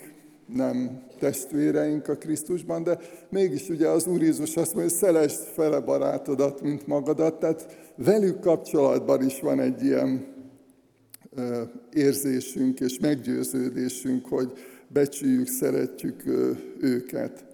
nem 0.45 1.01
testvéreink 1.19 2.07
a 2.07 2.15
Krisztusban, 2.15 2.83
de 2.83 2.99
mégis 3.29 3.69
ugye 3.69 3.87
az 3.87 4.07
Úr 4.07 4.21
Jézus 4.21 4.55
azt 4.55 4.73
mondja, 4.75 4.81
hogy 4.81 4.91
szelesd 4.91 5.39
fele 5.39 5.79
barátodat, 5.79 6.61
mint 6.61 6.87
magadat, 6.87 7.39
tehát 7.39 7.77
velük 7.95 8.39
kapcsolatban 8.39 9.25
is 9.25 9.39
van 9.39 9.59
egy 9.59 9.83
ilyen 9.83 10.37
érzésünk 11.93 12.79
és 12.79 12.99
meggyőződésünk, 12.99 14.25
hogy 14.25 14.51
becsüljük, 14.87 15.47
szeretjük 15.47 16.23
őket. 16.79 17.45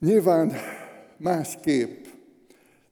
Nyilván 0.00 0.52
másképp, 1.16 2.04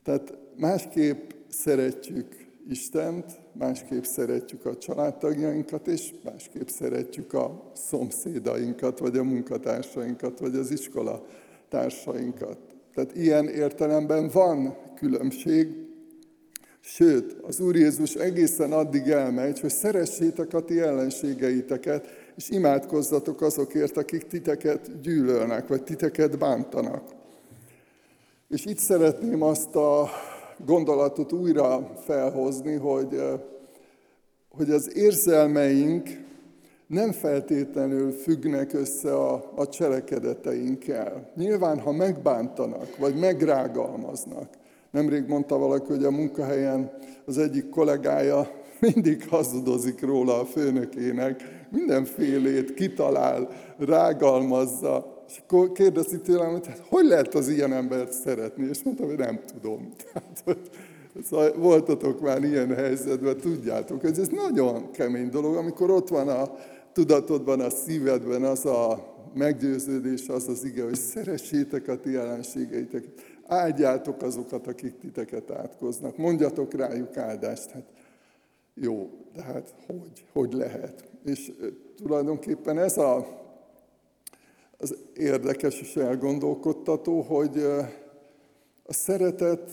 tehát 0.03 0.39
másképp 0.57 1.31
szeretjük 1.49 2.35
Istent, 2.69 3.40
másképp 3.53 4.03
szeretjük 4.03 4.67
a 4.67 4.77
családtagjainkat, 4.77 5.87
és 5.87 6.15
másképp 6.25 6.69
szeretjük 6.69 7.33
a 7.33 7.71
szomszédainkat, 7.75 8.99
vagy 8.99 9.17
a 9.17 9.23
munkatársainkat, 9.23 10.39
vagy 10.39 10.55
az 10.55 10.71
iskola 10.71 11.27
társainkat. 11.69 12.59
Tehát 12.95 13.17
ilyen 13.17 13.49
értelemben 13.49 14.29
van 14.33 14.77
különbség, 14.95 15.69
sőt, 16.81 17.37
az 17.43 17.61
Úr 17.61 17.77
Jézus 17.77 18.15
egészen 18.15 18.73
addig 18.73 19.09
elmegy, 19.09 19.61
hogy 19.61 19.71
szeressétek 19.71 20.55
a 20.55 20.65
ti 20.65 20.81
ellenségeiteket, 20.81 22.07
és 22.37 22.49
imádkozzatok 22.49 23.43
azokért, 23.43 23.97
akik 23.97 24.27
titeket 24.27 25.01
gyűlölnek, 25.01 25.69
vagy 25.69 25.83
titeket 25.83 26.39
bántanak. 26.39 27.03
És 28.49 28.65
itt 28.65 28.79
szeretném 28.79 29.43
azt 29.43 29.77
a 29.77 30.09
gondolatot 30.65 31.33
újra 31.33 31.93
felhozni, 32.05 32.75
hogy, 32.75 33.23
hogy 34.49 34.71
az 34.71 34.97
érzelmeink 34.97 36.09
nem 36.87 37.13
feltétlenül 37.13 38.13
függnek 38.13 38.73
össze 38.73 39.15
a, 39.15 39.53
a 39.55 39.69
cselekedeteinkkel. 39.69 41.31
Nyilván, 41.37 41.79
ha 41.79 41.93
megbántanak, 41.93 42.97
vagy 42.97 43.15
megrágalmaznak. 43.15 44.49
Nemrég 44.91 45.27
mondta 45.27 45.59
valaki, 45.59 45.93
hogy 45.93 46.05
a 46.05 46.11
munkahelyen 46.11 46.91
az 47.25 47.39
egyik 47.39 47.69
kollégája 47.69 48.51
mindig 48.81 49.29
hazudozik 49.29 50.01
róla 50.01 50.41
a 50.41 50.45
főnökének, 50.45 51.67
mindenfélét 51.71 52.75
kitalál, 52.75 53.49
rágalmazza, 53.79 55.20
és 55.31 55.41
akkor 55.47 55.73
kérdezi 55.73 56.21
tőlem, 56.21 56.51
hogy 56.51 56.67
hát, 56.67 56.83
hogy 56.89 57.05
lehet 57.05 57.35
az 57.35 57.49
ilyen 57.49 57.73
embert 57.73 58.13
szeretni? 58.13 58.69
És 58.69 58.83
mondtam, 58.83 59.07
hogy 59.07 59.19
nem 59.19 59.41
tudom. 59.53 59.93
Tehát, 60.13 60.59
Szóval 61.25 61.53
voltatok 61.53 62.21
már 62.21 62.45
ilyen 62.45 62.75
helyzetben, 62.75 63.37
tudjátok, 63.37 64.01
hogy 64.01 64.19
ez 64.19 64.29
nagyon 64.29 64.91
kemény 64.91 65.29
dolog, 65.29 65.57
amikor 65.57 65.91
ott 65.91 66.09
van 66.09 66.29
a 66.29 66.57
tudatodban, 66.93 67.61
a 67.61 67.71
szívedben 67.71 68.45
az 68.45 68.67
a 68.67 69.15
meggyőződés, 69.35 70.29
az 70.29 70.49
az 70.49 70.65
ige, 70.65 70.85
hogy 70.85 70.95
szeressétek 70.95 71.89
a 71.89 72.01
ti 72.01 72.17
ellenségeiteket, 72.17 73.11
áldjátok 73.47 74.23
azokat, 74.23 74.67
akik 74.67 74.99
titeket 74.99 75.51
átkoznak, 75.51 76.17
mondjatok 76.17 76.75
rájuk 76.75 77.17
áldást. 77.17 77.71
Hát 77.71 77.87
jó, 78.75 79.11
de 79.35 79.43
hát 79.43 79.75
hogy, 79.87 80.25
hogy 80.33 80.53
lehet? 80.53 81.05
És 81.25 81.53
tulajdonképpen 81.97 82.79
ez 82.79 82.99
a, 82.99 83.40
az 84.81 84.97
érdekes 85.17 85.81
és 85.81 85.97
elgondolkodtató, 85.97 87.21
hogy 87.21 87.59
a 88.85 88.93
szeretet 88.93 89.71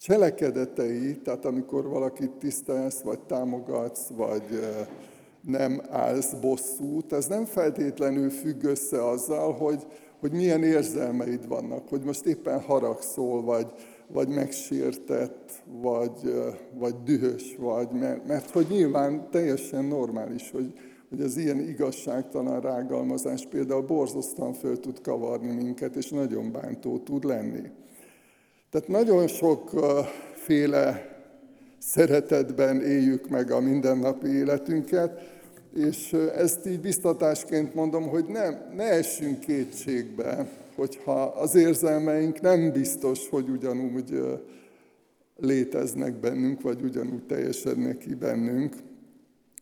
cselekedetei, 0.00 1.16
tehát 1.16 1.44
amikor 1.44 1.88
valakit 1.88 2.30
tisztelsz, 2.30 3.00
vagy 3.00 3.20
támogatsz, 3.20 4.08
vagy 4.16 4.42
nem 5.40 5.80
állsz 5.90 6.32
bosszút, 6.32 7.12
ez 7.12 7.26
nem 7.26 7.44
feltétlenül 7.44 8.30
függ 8.30 8.64
össze 8.64 9.08
azzal, 9.08 9.52
hogy, 9.52 9.86
hogy 10.20 10.32
milyen 10.32 10.62
érzelmeid 10.62 11.48
vannak, 11.48 11.88
hogy 11.88 12.02
most 12.02 12.24
éppen 12.24 12.60
haragszol, 12.60 13.42
vagy, 13.42 13.72
vagy 14.06 14.28
megsértett, 14.28 15.62
vagy, 15.80 16.34
vagy 16.78 16.94
dühös 17.04 17.56
vagy, 17.58 17.90
mert, 17.90 18.26
mert 18.26 18.50
hogy 18.50 18.66
nyilván 18.70 19.30
teljesen 19.30 19.84
normális, 19.84 20.50
hogy, 20.50 20.72
hogy 21.10 21.20
az 21.20 21.36
ilyen 21.36 21.58
igazságtalan 21.58 22.60
rágalmazás 22.60 23.46
például 23.46 23.82
borzasztóan 23.82 24.52
föl 24.52 24.80
tud 24.80 25.00
kavarni 25.00 25.52
minket, 25.52 25.96
és 25.96 26.08
nagyon 26.08 26.52
bántó 26.52 26.98
tud 26.98 27.24
lenni. 27.24 27.62
Tehát 28.70 28.88
nagyon 28.88 29.26
sokféle 29.26 31.18
szeretetben 31.78 32.80
éljük 32.80 33.28
meg 33.28 33.50
a 33.50 33.60
mindennapi 33.60 34.28
életünket, 34.28 35.38
és 35.74 36.12
ezt 36.36 36.66
így 36.66 36.80
biztatásként 36.80 37.74
mondom, 37.74 38.08
hogy 38.08 38.24
nem, 38.24 38.72
ne 38.76 38.84
essünk 38.84 39.40
kétségbe, 39.40 40.48
hogyha 40.76 41.22
az 41.22 41.54
érzelmeink 41.54 42.40
nem 42.40 42.72
biztos, 42.72 43.28
hogy 43.28 43.48
ugyanúgy 43.48 44.20
léteznek 45.36 46.20
bennünk, 46.20 46.60
vagy 46.60 46.82
ugyanúgy 46.82 47.26
teljesednek 47.26 47.98
ki 47.98 48.14
bennünk, 48.14 48.74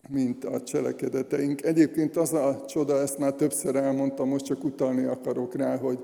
mint 0.08 0.44
a 0.44 0.60
cselekedeteink. 0.60 1.62
Egyébként 1.62 2.16
az 2.16 2.32
a 2.32 2.64
csoda, 2.66 3.00
ezt 3.00 3.18
már 3.18 3.32
többször 3.32 3.76
elmondtam, 3.76 4.28
most 4.28 4.44
csak 4.44 4.64
utalni 4.64 5.04
akarok 5.04 5.54
rá, 5.54 5.76
hogy, 5.76 5.98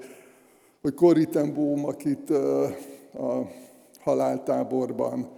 hogy 0.82 0.94
Corrie 0.94 1.26
ten 1.26 1.54
Boom, 1.54 1.84
akit 1.84 2.30
a 2.30 3.50
haláltáborban 4.00 5.28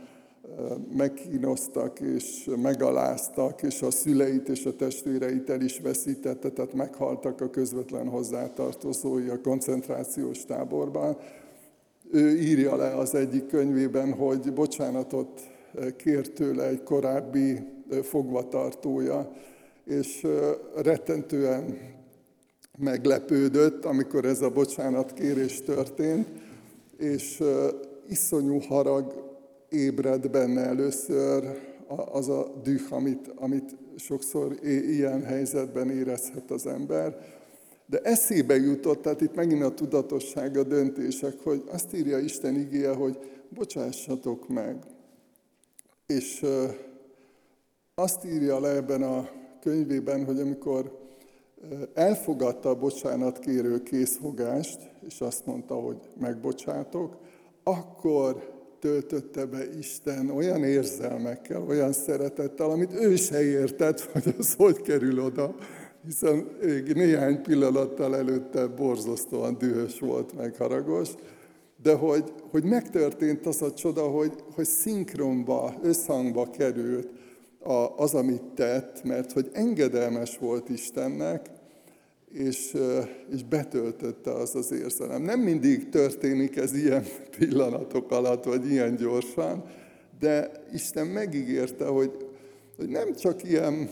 megkínoztak 0.97 2.01
és 2.01 2.51
megaláztak, 2.63 3.63
és 3.63 3.83
a 3.83 3.91
szüleit 3.91 4.49
és 4.49 4.65
a 4.67 4.77
testvéreit 4.77 5.51
el 5.51 5.61
is 5.61 5.81
veszítette, 5.81 6.51
tehát 6.51 6.75
meghaltak 6.75 7.41
a 7.41 7.51
közvetlen 7.51 8.09
hozzátartozói 8.09 9.29
a 9.29 9.41
koncentrációs 9.41 10.45
táborban. 10.45 11.17
Ő 12.11 12.39
írja 12.39 12.77
le 12.77 12.97
az 12.97 13.15
egyik 13.15 13.47
könyvében, 13.47 14.13
hogy 14.13 14.53
bocsánatot 14.53 15.41
kért 15.97 16.33
tőle 16.33 16.67
egy 16.67 16.83
korábbi 16.83 17.76
fogvatartója, 18.03 19.33
és 19.85 20.27
rettentően 20.77 21.79
meglepődött, 22.79 23.85
amikor 23.85 24.25
ez 24.25 24.41
a 24.41 24.51
bocsánatkérés 24.51 25.63
történt, 25.63 26.27
és 26.99 27.43
iszonyú 28.09 28.59
harag 28.59 29.25
ébred 29.69 30.31
benne 30.31 30.61
először 30.61 31.61
az 32.13 32.29
a 32.29 32.61
düh, 32.63 32.93
amit, 32.93 33.33
amit 33.35 33.77
sokszor 33.97 34.57
ilyen 34.63 35.23
helyzetben 35.23 35.91
érezhet 35.91 36.51
az 36.51 36.67
ember. 36.67 37.35
De 37.87 37.99
eszébe 37.99 38.57
jutott, 38.57 39.03
tehát 39.03 39.21
itt 39.21 39.35
megint 39.35 39.63
a 39.63 39.75
tudatosság, 39.75 40.57
a 40.57 40.63
döntések, 40.63 41.35
hogy 41.43 41.63
azt 41.67 41.95
írja 41.95 42.19
Isten 42.19 42.55
igéje, 42.55 42.93
hogy 42.93 43.19
bocsássatok 43.49 44.49
meg. 44.49 44.77
És 46.07 46.45
azt 47.99 48.25
írja 48.25 48.61
le 48.61 48.69
ebben 48.69 49.03
a 49.03 49.29
könyvében, 49.61 50.25
hogy 50.25 50.41
amikor 50.41 50.99
elfogadta 51.95 52.69
a 52.69 52.79
bocsánatkérő 52.79 53.83
készfogást, 53.83 54.91
és 55.07 55.21
azt 55.21 55.47
mondta, 55.47 55.75
hogy 55.75 55.97
megbocsátok, 56.21 57.17
akkor 57.63 58.53
töltötte 58.79 59.45
be 59.45 59.77
Isten 59.79 60.31
olyan 60.31 60.65
érzelmekkel, 60.65 61.63
olyan 61.63 61.93
szeretettel, 61.93 62.71
amit 62.71 62.93
ő 62.93 63.17
se 63.17 63.43
értett, 63.43 64.01
hogy 64.13 64.35
az 64.39 64.55
hogy 64.55 64.83
kerül 64.83 65.21
oda, 65.21 65.55
hiszen 66.05 66.49
néhány 66.95 67.43
pillanattal 67.43 68.17
előtte 68.17 68.67
borzasztóan 68.67 69.59
dühös 69.59 69.99
volt, 69.99 70.37
meg 70.37 70.57
haragos, 70.57 71.09
de 71.83 71.95
hogy, 71.95 72.33
hogy 72.51 72.65
megtörtént 72.65 73.47
az 73.47 73.63
a 73.63 73.73
csoda, 73.73 74.03
hogy, 74.03 74.33
hogy 74.55 74.67
szinkronba, 74.67 75.75
összhangba 75.83 76.51
került 76.51 77.09
az, 77.97 78.15
amit 78.15 78.43
tett, 78.43 79.03
mert 79.05 79.33
hogy 79.33 79.51
engedelmes 79.53 80.39
volt 80.39 80.69
Istennek, 80.69 81.51
és, 82.33 82.77
és 83.33 83.45
betöltötte 83.45 84.33
az 84.33 84.55
az 84.55 84.73
érzelem. 84.73 85.23
Nem 85.23 85.41
mindig 85.41 85.89
történik 85.89 86.57
ez 86.57 86.75
ilyen 86.75 87.05
pillanatok 87.39 88.11
alatt, 88.11 88.45
vagy 88.45 88.71
ilyen 88.71 88.97
gyorsan, 88.97 89.65
de 90.21 90.51
Isten 90.73 91.07
megígérte, 91.07 91.87
hogy, 91.87 92.29
hogy 92.77 92.89
nem 92.89 93.15
csak 93.15 93.45
ilyen 93.45 93.91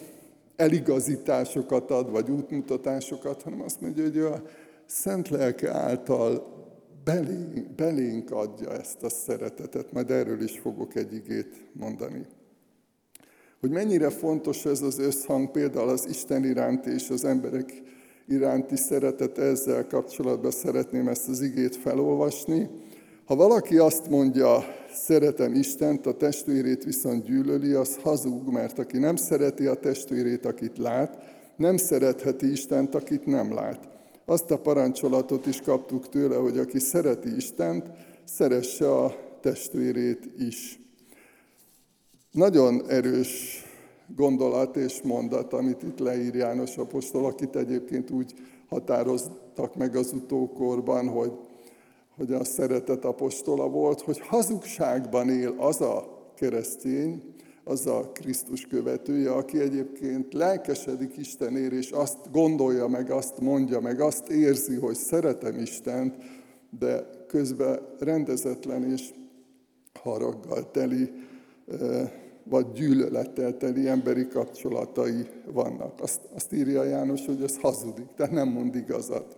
eligazításokat 0.57 1.91
ad, 1.91 2.11
vagy 2.11 2.31
útmutatásokat, 2.31 3.43
hanem 3.43 3.63
azt 3.63 3.81
mondja, 3.81 4.03
hogy 4.03 4.19
a 4.19 4.43
szent 4.87 5.29
lelke 5.29 5.71
által 5.73 6.53
belénk, 7.05 7.71
belénk 7.77 8.31
adja 8.31 8.73
ezt 8.73 9.03
a 9.03 9.09
szeretetet. 9.09 9.93
Majd 9.93 10.11
erről 10.11 10.43
is 10.43 10.59
fogok 10.59 10.95
egy 10.95 11.15
igét 11.15 11.67
mondani. 11.73 12.27
Hogy 13.65 13.73
mennyire 13.73 14.11
fontos 14.11 14.65
ez 14.65 14.83
az 14.83 14.99
összhang 14.99 15.51
például 15.51 15.89
az 15.89 16.07
Isten 16.09 16.45
iránti 16.45 16.91
és 16.91 17.11
az 17.11 17.25
emberek 17.25 17.83
iránti 18.29 18.77
szeretet, 18.77 19.39
ezzel 19.39 19.87
kapcsolatban 19.87 20.51
szeretném 20.51 21.09
ezt 21.09 21.29
az 21.29 21.41
igét 21.41 21.77
felolvasni. 21.77 22.69
Ha 23.25 23.37
valaki 23.37 23.79
azt 23.79 24.09
mondja, 24.09 24.65
szeretem 24.93 25.55
Istent, 25.55 26.07
a 26.07 26.17
testvérét 26.17 26.85
viszont 26.85 27.25
gyűlöli, 27.25 27.73
az 27.73 27.97
hazug, 28.03 28.49
mert 28.49 28.79
aki 28.79 28.99
nem 28.99 29.17
szereti 29.17 29.67
a 29.67 29.75
testvérét, 29.75 30.47
akit 30.47 30.79
lát, 30.79 31.19
nem 31.57 31.77
szeretheti 31.77 32.51
Istent, 32.51 32.95
akit 32.95 33.27
nem 33.27 33.55
lát. 33.55 33.89
Azt 34.25 34.51
a 34.51 34.59
parancsolatot 34.59 35.47
is 35.47 35.61
kaptuk 35.61 36.09
tőle, 36.09 36.37
hogy 36.37 36.59
aki 36.59 36.79
szereti 36.79 37.37
Istent, 37.37 37.91
szeresse 38.25 38.95
a 38.95 39.15
testvérét 39.41 40.31
is. 40.39 40.84
Nagyon 42.35 42.83
erős 42.89 43.65
gondolat 44.17 44.77
és 44.77 45.03
mondat, 45.03 45.53
amit 45.53 45.83
itt 45.83 45.99
leír 45.99 46.35
János 46.35 46.77
Apostol, 46.77 47.25
akit 47.25 47.57
egyébként 47.57 48.11
úgy 48.11 48.35
határoztak 48.69 49.77
meg 49.77 49.97
az 49.97 50.13
utókorban, 50.13 51.09
hogy, 51.09 51.33
hogy 52.17 52.33
a 52.33 52.45
szeretet 52.45 53.05
apostola 53.05 53.69
volt, 53.69 54.01
hogy 54.01 54.19
hazugságban 54.21 55.29
él 55.31 55.55
az 55.59 55.81
a 55.81 56.25
keresztény, 56.37 57.23
az 57.65 57.87
a 57.87 58.11
Krisztus 58.13 58.67
követője, 58.67 59.31
aki 59.33 59.61
egyébként 59.61 60.33
lelkesedik 60.33 61.17
Istenért, 61.17 61.73
és 61.73 61.91
azt 61.91 62.31
gondolja 62.33 62.87
meg, 62.87 63.11
azt 63.11 63.41
mondja 63.41 63.81
meg, 63.81 64.01
azt 64.01 64.29
érzi, 64.29 64.75
hogy 64.75 64.95
szeretem 64.97 65.59
Istent, 65.59 66.15
de 66.79 67.07
közben 67.27 67.79
rendezetlen 67.99 68.91
és 68.91 69.11
haraggal 70.03 70.71
teli, 70.71 71.11
vagy 72.45 72.73
gyűlölettel 72.73 73.57
teli 73.57 73.89
emberi 73.89 74.29
kapcsolatai 74.29 75.27
vannak. 75.53 76.01
Azt, 76.01 76.21
azt 76.35 76.53
írja 76.53 76.85
János, 76.85 77.27
hogy 77.27 77.43
ez 77.43 77.59
hazudik, 77.59 78.07
tehát 78.17 78.33
nem 78.33 78.49
mond 78.49 78.75
igazat. 78.75 79.37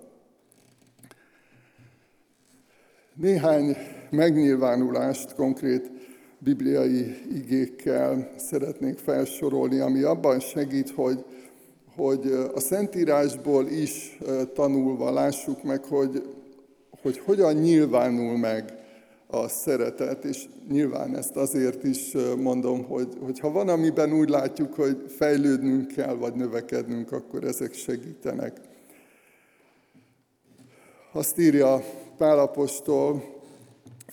Néhány 3.15 3.77
megnyilvánulást 4.11 5.35
konkrét 5.35 5.91
bibliai 6.39 7.17
igékkel 7.35 8.31
szeretnék 8.37 8.99
felsorolni, 8.99 9.79
ami 9.79 10.03
abban 10.03 10.41
segít, 10.41 10.91
hogy, 10.91 11.25
hogy 11.97 12.33
a 12.55 12.61
Szentírásból 12.61 13.67
is 13.67 14.19
tanulva 14.55 15.13
lássuk 15.13 15.63
meg, 15.63 15.85
hogy, 15.85 16.23
hogy 17.03 17.19
hogyan 17.19 17.55
nyilvánul 17.55 18.39
meg 18.39 18.86
a 19.27 19.49
szeretet, 19.49 20.25
és 20.25 20.49
nyilván 20.69 21.17
ezt 21.17 21.37
azért 21.37 21.85
is 21.85 22.13
mondom, 22.39 22.85
hogy, 22.85 23.39
ha 23.41 23.51
van, 23.51 23.69
amiben 23.69 24.13
úgy 24.13 24.29
látjuk, 24.29 24.75
hogy 24.75 25.05
fejlődnünk 25.09 25.87
kell, 25.87 26.15
vagy 26.15 26.35
növekednünk, 26.35 27.13
akkor 27.13 27.45
ezek 27.45 27.75
segítenek. 27.75 28.61
Azt 31.13 31.39
írja 31.39 31.83
Pálapostól, 32.17 33.35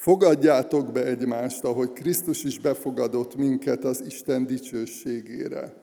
Fogadjátok 0.04 0.92
be 0.92 1.06
egymást, 1.06 1.64
ahogy 1.64 1.94
Krisztus 1.94 2.44
is 2.44 2.60
befogadott 2.60 3.36
minket 3.36 3.84
az 3.84 4.04
Isten 4.06 4.46
dicsőségére. 4.46 5.74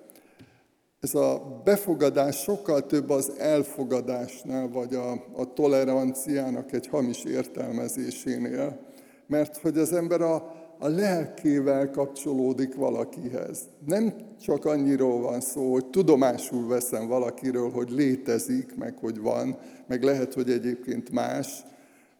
Ez 1.00 1.14
a 1.14 1.60
befogadás 1.64 2.36
sokkal 2.36 2.86
több 2.86 3.10
az 3.10 3.32
elfogadásnál, 3.38 4.68
vagy 4.68 4.94
a, 4.94 5.12
a 5.32 5.52
toleranciának 5.52 6.72
egy 6.72 6.86
hamis 6.86 7.24
értelmezésénél, 7.24 8.89
mert 9.30 9.56
hogy 9.56 9.78
az 9.78 9.92
ember 9.92 10.20
a, 10.20 10.34
a 10.78 10.88
lelkével 10.88 11.90
kapcsolódik 11.90 12.74
valakihez. 12.74 13.58
Nem 13.86 14.12
csak 14.40 14.64
annyiról 14.64 15.20
van 15.20 15.40
szó, 15.40 15.72
hogy 15.72 15.86
tudomásul 15.86 16.66
veszem 16.66 17.06
valakiről, 17.06 17.70
hogy 17.70 17.90
létezik, 17.90 18.76
meg 18.76 18.98
hogy 18.98 19.20
van, 19.20 19.58
meg 19.86 20.02
lehet, 20.02 20.34
hogy 20.34 20.50
egyébként 20.50 21.10
más, 21.10 21.64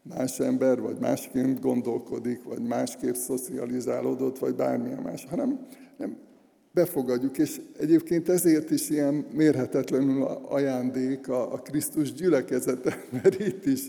más 0.01 0.39
ember, 0.39 0.81
vagy 0.81 0.97
másként 0.99 1.59
gondolkodik, 1.59 2.43
vagy 2.43 2.61
másképp 2.61 3.13
szocializálódott, 3.13 4.39
vagy 4.39 4.55
bármilyen 4.55 5.01
más, 5.01 5.25
hanem 5.29 5.65
nem, 5.97 6.17
befogadjuk. 6.73 7.37
És 7.37 7.61
egyébként 7.79 8.29
ezért 8.29 8.69
is 8.69 8.89
ilyen 8.89 9.25
mérhetetlenül 9.33 10.23
ajándék 10.49 11.29
a, 11.29 11.53
a 11.53 11.57
Krisztus 11.57 12.13
gyülekezete, 12.13 13.05
mert 13.11 13.39
itt 13.49 13.65
is 13.65 13.81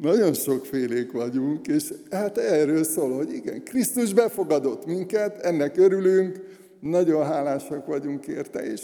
nagyon 0.00 0.34
sokfélék 0.34 1.12
vagyunk, 1.12 1.66
és 1.66 1.94
hát 2.10 2.38
erről 2.38 2.84
szól, 2.84 3.16
hogy 3.16 3.32
igen, 3.32 3.64
Krisztus 3.64 4.12
befogadott 4.12 4.86
minket, 4.86 5.38
ennek 5.38 5.76
örülünk, 5.76 6.58
nagyon 6.80 7.24
hálásak 7.24 7.86
vagyunk 7.86 8.26
érte, 8.26 8.64
és 8.64 8.82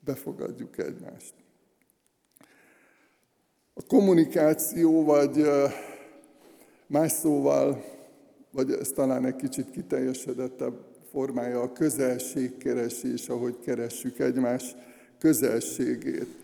befogadjuk 0.00 0.78
egymást. 0.78 1.34
A 3.74 3.82
kommunikáció, 3.86 5.04
vagy 5.04 5.46
Más 6.86 7.12
szóval, 7.12 7.84
vagy 8.50 8.70
ez 8.70 8.88
talán 8.88 9.26
egy 9.26 9.36
kicsit 9.36 9.70
kiteljesedettebb 9.70 10.74
formája, 11.10 11.60
a 11.60 11.72
közelségkeresés, 11.72 13.28
ahogy 13.28 13.58
keressük 13.64 14.18
egymás 14.18 14.76
közelségét. 15.18 16.43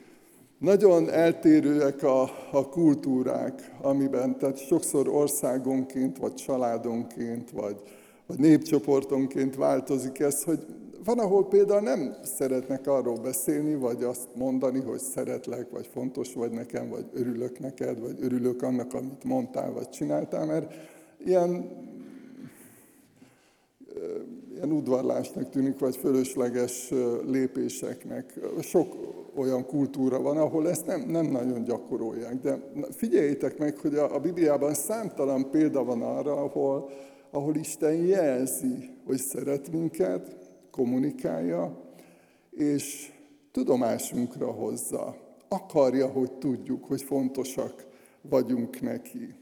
Nagyon 0.61 1.11
eltérőek 1.11 2.03
a, 2.03 2.23
a 2.53 2.69
kultúrák, 2.69 3.73
amiben, 3.83 4.39
tehát 4.39 4.67
sokszor 4.67 5.09
országonként, 5.09 6.19
vagy 6.19 6.35
családonként, 6.35 7.51
vagy, 7.51 7.77
vagy 8.27 8.39
népcsoportonként 8.39 9.57
változik 9.57 10.19
ez, 10.19 10.43
hogy 10.43 10.67
van, 11.05 11.19
ahol 11.19 11.49
például 11.49 11.81
nem 11.81 12.15
szeretnek 12.23 12.87
arról 12.87 13.17
beszélni, 13.17 13.75
vagy 13.75 14.03
azt 14.03 14.29
mondani, 14.35 14.81
hogy 14.81 14.99
szeretlek, 14.99 15.71
vagy 15.71 15.87
fontos 15.87 16.35
vagy 16.35 16.51
nekem, 16.51 16.89
vagy 16.89 17.05
örülök 17.13 17.59
neked, 17.59 18.01
vagy 18.01 18.17
örülök 18.21 18.63
annak, 18.63 18.95
amit 18.95 19.25
mondtál, 19.25 19.73
vagy 19.73 19.89
csináltál, 19.89 20.47
mert 20.47 20.75
ilyen, 21.25 21.71
ilyen 24.55 24.73
udvarlásnak 24.73 25.49
tűnik, 25.49 25.79
vagy 25.79 25.97
fölösleges 25.97 26.93
lépéseknek. 27.27 28.39
Sok 28.61 28.95
olyan 29.37 29.67
kultúra 29.67 30.23
van, 30.23 30.37
ahol 30.37 30.69
ezt 30.69 30.87
nem, 30.87 31.01
nem 31.01 31.27
nagyon 31.27 31.65
gyakorolják. 31.65 32.35
De 32.35 32.59
figyeljétek 32.97 33.59
meg, 33.59 33.77
hogy 33.77 33.95
a, 33.95 34.15
a 34.15 34.19
Bibliában 34.19 34.75
számtalan 34.75 35.51
példa 35.51 35.85
van 35.85 36.03
arra, 36.03 36.33
ahol, 36.33 36.91
ahol 37.31 37.55
Isten 37.55 37.95
jelzi, 37.95 38.91
hogy 39.07 39.19
szeret 39.19 39.71
minket, 39.71 40.37
kommunikálja, 40.71 41.79
és 42.51 43.13
tudomásunkra 43.53 44.51
hozza. 44.51 45.17
Akarja, 45.49 46.07
hogy 46.07 46.33
tudjuk, 46.33 46.85
hogy 46.85 47.03
fontosak 47.03 47.87
vagyunk 48.23 48.81
neki. 48.81 49.35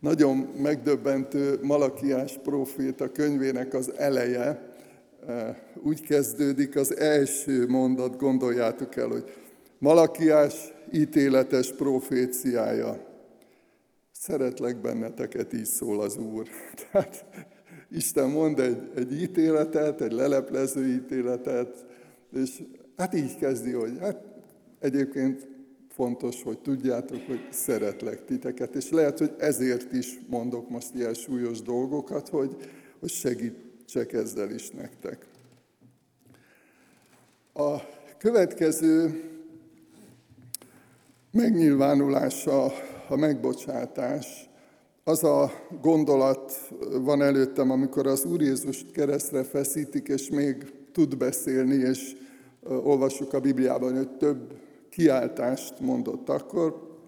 Nagyon 0.00 0.36
megdöbbentő 0.36 1.58
Malakiás 1.62 2.38
proféta 2.42 3.12
könyvének 3.12 3.74
az 3.74 3.92
eleje, 3.96 4.71
úgy 5.82 6.00
kezdődik 6.00 6.76
az 6.76 6.96
első 6.96 7.66
mondat, 7.66 8.16
gondoljátok 8.16 8.96
el, 8.96 9.08
hogy 9.08 9.24
Malakiás 9.78 10.72
ítéletes 10.92 11.72
proféciája. 11.72 13.06
Szeretlek 14.12 14.80
benneteket, 14.80 15.52
így 15.52 15.64
szól 15.64 16.00
az 16.00 16.16
Úr. 16.16 16.48
Tehát 16.92 17.24
Isten 17.90 18.28
mond 18.30 18.58
egy, 18.58 18.90
egy 18.94 19.22
ítéletet, 19.22 20.00
egy 20.00 20.12
leleplező 20.12 20.86
ítéletet, 20.86 21.86
és 22.32 22.62
hát 22.96 23.14
így 23.14 23.36
kezdi, 23.38 23.72
hogy 23.72 23.98
hát 24.00 24.24
egyébként 24.78 25.48
fontos, 25.88 26.42
hogy 26.42 26.58
tudjátok, 26.58 27.26
hogy 27.26 27.48
szeretlek 27.50 28.24
titeket, 28.24 28.74
és 28.74 28.90
lehet, 28.90 29.18
hogy 29.18 29.34
ezért 29.38 29.92
is 29.92 30.20
mondok 30.28 30.70
most 30.70 30.94
ilyen 30.94 31.14
súlyos 31.14 31.62
dolgokat, 31.62 32.28
hogy, 32.28 32.56
hogy 33.00 33.10
segítsek 33.92 34.12
ezzel 34.12 34.50
is 34.50 34.70
nektek. 34.70 35.26
A 37.52 37.76
következő 38.18 39.22
megnyilvánulása 41.30 42.64
a 43.08 43.16
megbocsátás, 43.16 44.50
az 45.04 45.24
a 45.24 45.52
gondolat 45.80 46.72
van 47.00 47.22
előttem, 47.22 47.70
amikor 47.70 48.06
az 48.06 48.24
Úr 48.24 48.40
Jézust 48.40 48.90
keresztre 48.92 49.44
feszítik, 49.44 50.08
és 50.08 50.30
még 50.30 50.72
tud 50.92 51.16
beszélni, 51.16 51.74
és 51.74 52.16
olvassuk 52.62 53.32
a 53.32 53.40
Bibliában, 53.40 53.96
hogy 53.96 54.10
több 54.10 54.56
kiáltást 54.90 55.80
mondott 55.80 56.28
akkor, 56.28 56.98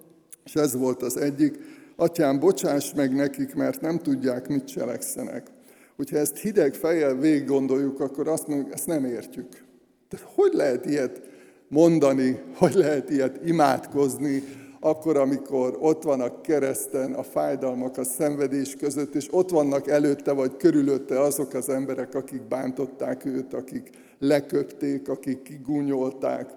és 0.44 0.54
ez 0.54 0.76
volt 0.76 1.02
az 1.02 1.16
egyik, 1.16 1.58
Atyám, 1.96 2.38
bocsáss 2.38 2.92
meg 2.94 3.14
nekik, 3.14 3.54
mert 3.54 3.80
nem 3.80 3.98
tudják, 3.98 4.48
mit 4.48 4.64
cselekszenek. 4.64 5.53
Hogyha 5.96 6.16
ezt 6.16 6.36
hideg 6.36 6.74
fejjel 6.74 7.14
végig 7.14 7.46
gondoljuk, 7.46 8.00
akkor 8.00 8.28
azt 8.28 8.46
mondjuk, 8.46 8.72
ezt 8.72 8.86
nem 8.86 9.04
értjük. 9.04 9.64
De 10.08 10.18
hogy 10.34 10.52
lehet 10.52 10.86
ilyet 10.86 11.20
mondani, 11.68 12.40
hogy 12.56 12.74
lehet 12.74 13.10
ilyet 13.10 13.40
imádkozni, 13.44 14.42
akkor, 14.80 15.16
amikor 15.16 15.76
ott 15.80 16.02
van 16.02 16.20
a 16.20 16.40
kereszten 16.40 17.12
a 17.12 17.22
fájdalmak, 17.22 17.96
a 17.96 18.04
szenvedés 18.04 18.76
között, 18.76 19.14
és 19.14 19.26
ott 19.30 19.50
vannak 19.50 19.88
előtte 19.88 20.32
vagy 20.32 20.56
körülötte 20.56 21.20
azok 21.20 21.54
az 21.54 21.68
emberek, 21.68 22.14
akik 22.14 22.42
bántották 22.42 23.24
őt, 23.24 23.54
akik 23.54 23.90
leköpték, 24.18 25.08
akik 25.08 25.42
kigúnyolták, 25.42 26.50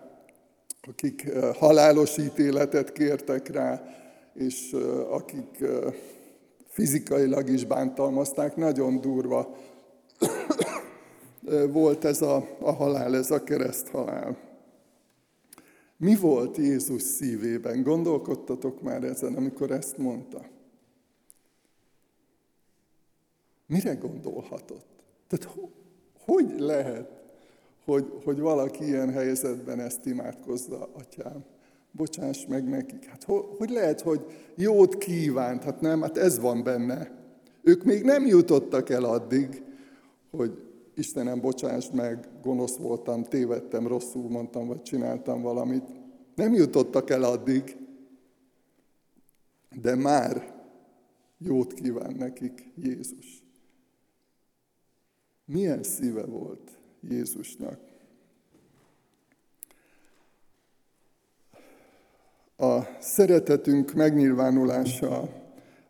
akik 0.89 1.26
eh, 1.26 1.56
halálos 1.56 2.17
ítéletet 2.17 2.91
kértek 2.91 3.47
rá, 3.47 3.84
és 4.34 4.71
eh, 4.73 5.13
akik 5.13 5.62
eh, 5.62 5.93
fizikailag 6.78 7.50
is 7.50 7.66
bántalmazták. 7.66 8.56
Nagyon 8.56 9.02
durva 9.02 9.56
volt 11.72 12.06
ez 12.06 12.22
a, 12.22 12.48
a 12.60 12.72
halál, 12.72 13.16
ez 13.16 13.32
a 13.32 13.44
kereszthalál. 13.44 14.38
Mi 15.98 16.16
volt 16.16 16.58
Jézus 16.58 17.02
szívében? 17.02 17.84
Gondolkodtatok 17.84 18.82
már 18.82 19.04
ezen, 19.04 19.34
amikor 19.34 19.72
ezt 19.72 19.98
mondta? 19.98 20.46
Mire 23.66 23.94
gondolhatott? 23.94 25.04
Tehát 25.28 25.58
hogy 26.26 26.60
lehet, 26.60 27.12
hogy, 27.86 28.13
hogy 28.24 28.40
valaki 28.40 28.86
ilyen 28.86 29.12
helyzetben 29.12 29.80
ezt 29.80 30.06
imádkozza, 30.06 30.90
atyám. 30.94 31.46
Bocsáss 31.98 32.46
meg 32.46 32.70
nekik. 32.70 33.06
Hát 33.06 33.24
hogy 33.58 33.70
lehet, 33.70 34.02
hogy 34.02 34.26
jót 34.56 34.98
kívánt? 34.98 35.64
Hát 35.64 35.82
nem, 35.82 36.02
hát 36.02 36.18
ez 36.18 36.40
van 36.40 36.64
benne. 36.64 37.12
Ők 37.64 37.84
még 37.84 38.04
nem 38.04 38.26
jutottak 38.26 38.90
el 38.90 39.04
addig, 39.04 39.64
hogy 40.32 40.58
Istenem, 40.96 41.42
bocsáss 41.42 41.90
meg, 41.94 42.30
gonosz 42.42 42.76
voltam, 42.76 43.24
tévedtem, 43.24 43.88
rosszul 43.88 44.30
mondtam, 44.30 44.68
vagy 44.68 44.82
csináltam 44.82 45.42
valamit. 45.42 45.84
Nem 46.36 46.54
jutottak 46.54 47.10
el 47.10 47.24
addig, 47.24 47.78
de 49.82 49.96
már 49.96 50.56
jót 51.38 51.74
kíván 51.74 52.16
nekik 52.16 52.72
Jézus. 52.76 53.44
Milyen 55.46 55.84
szíve 55.84 56.26
volt 56.26 56.72
Jézusnak? 57.02 57.80
A 62.60 62.80
szeretetünk 63.00 63.93
megnyilvánulása 63.93 65.30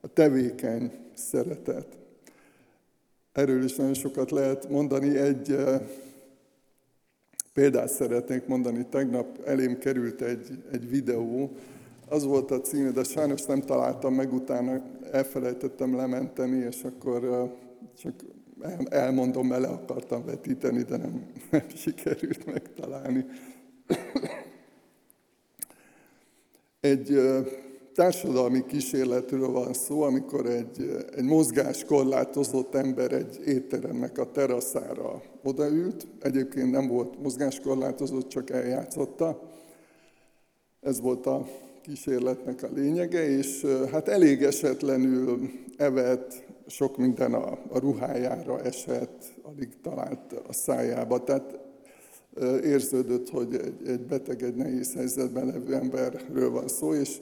a 0.01 0.07
tevékeny 0.13 0.91
szeretet. 1.13 1.97
Erről 3.31 3.63
is 3.63 3.75
nagyon 3.75 3.93
sokat 3.93 4.31
lehet 4.31 4.69
mondani. 4.69 5.17
Egy 5.17 5.51
eh, 5.51 5.81
példát 7.53 7.89
szeretnék 7.89 8.45
mondani. 8.45 8.85
Tegnap 8.89 9.41
elém 9.45 9.77
került 9.77 10.21
egy, 10.21 10.63
egy 10.71 10.89
videó, 10.89 11.51
az 12.09 12.23
volt 12.23 12.51
a 12.51 12.61
címe, 12.61 12.89
de 12.89 13.03
sajnos 13.03 13.45
nem 13.45 13.61
találtam 13.61 14.13
meg 14.13 14.33
utána, 14.33 14.81
elfelejtettem 15.11 15.95
lementeni, 15.95 16.57
és 16.57 16.83
akkor 16.83 17.23
eh, 17.23 17.49
csak 17.97 18.13
elmondom, 18.89 19.47
mert 19.47 19.61
le 19.61 19.67
akartam 19.67 20.25
vetíteni, 20.25 20.83
de 20.83 20.97
nem, 20.97 21.25
nem 21.51 21.65
sikerült 21.75 22.45
megtalálni. 22.45 23.25
Egy 26.79 27.19
társadalmi 27.93 28.65
kísérletről 28.65 29.51
van 29.51 29.73
szó, 29.73 30.01
amikor 30.01 30.45
egy, 30.45 31.05
egy 31.15 31.23
mozgás 31.23 31.83
korlátozott 31.85 32.75
ember 32.75 33.11
egy 33.11 33.39
étteremnek 33.45 34.17
a 34.17 34.31
teraszára 34.31 35.21
odaült. 35.43 36.07
Egyébként 36.21 36.71
nem 36.71 36.87
volt 36.87 37.21
mozgáskorlátozott, 37.21 38.27
csak 38.27 38.49
eljátszotta. 38.49 39.41
Ez 40.81 41.01
volt 41.01 41.25
a 41.25 41.47
kísérletnek 41.81 42.63
a 42.63 42.69
lényege, 42.73 43.27
és 43.27 43.65
hát 43.91 44.07
elég 44.07 44.43
esetlenül 44.43 45.49
evett, 45.77 46.43
sok 46.67 46.97
minden 46.97 47.33
a, 47.33 47.57
a 47.69 47.79
ruhájára 47.79 48.61
esett, 48.61 49.23
alig 49.41 49.69
talált 49.81 50.33
a 50.47 50.53
szájába. 50.53 51.23
Tehát 51.23 51.66
érződött, 52.63 53.29
hogy 53.29 53.53
egy, 53.53 53.89
egy 53.89 54.01
beteg, 54.01 54.43
egy 54.43 54.55
nehéz 54.55 54.93
helyzetben 54.93 55.45
levő 55.45 55.73
emberről 55.73 56.51
van 56.51 56.67
szó, 56.67 56.93
és 56.93 57.17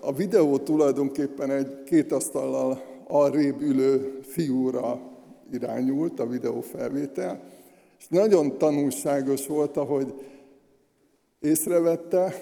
a 0.00 0.12
videó 0.12 0.58
tulajdonképpen 0.58 1.50
egy 1.50 1.82
két 1.84 2.12
asztallal 2.12 2.82
arrébb 3.08 3.60
ülő 3.60 4.18
fiúra 4.22 5.00
irányult, 5.52 6.20
a 6.20 6.26
videó 6.26 6.60
felvétel, 6.60 7.40
és 7.98 8.08
nagyon 8.08 8.58
tanulságos 8.58 9.46
volt, 9.46 9.76
ahogy 9.76 10.14
észrevette, 11.40 12.34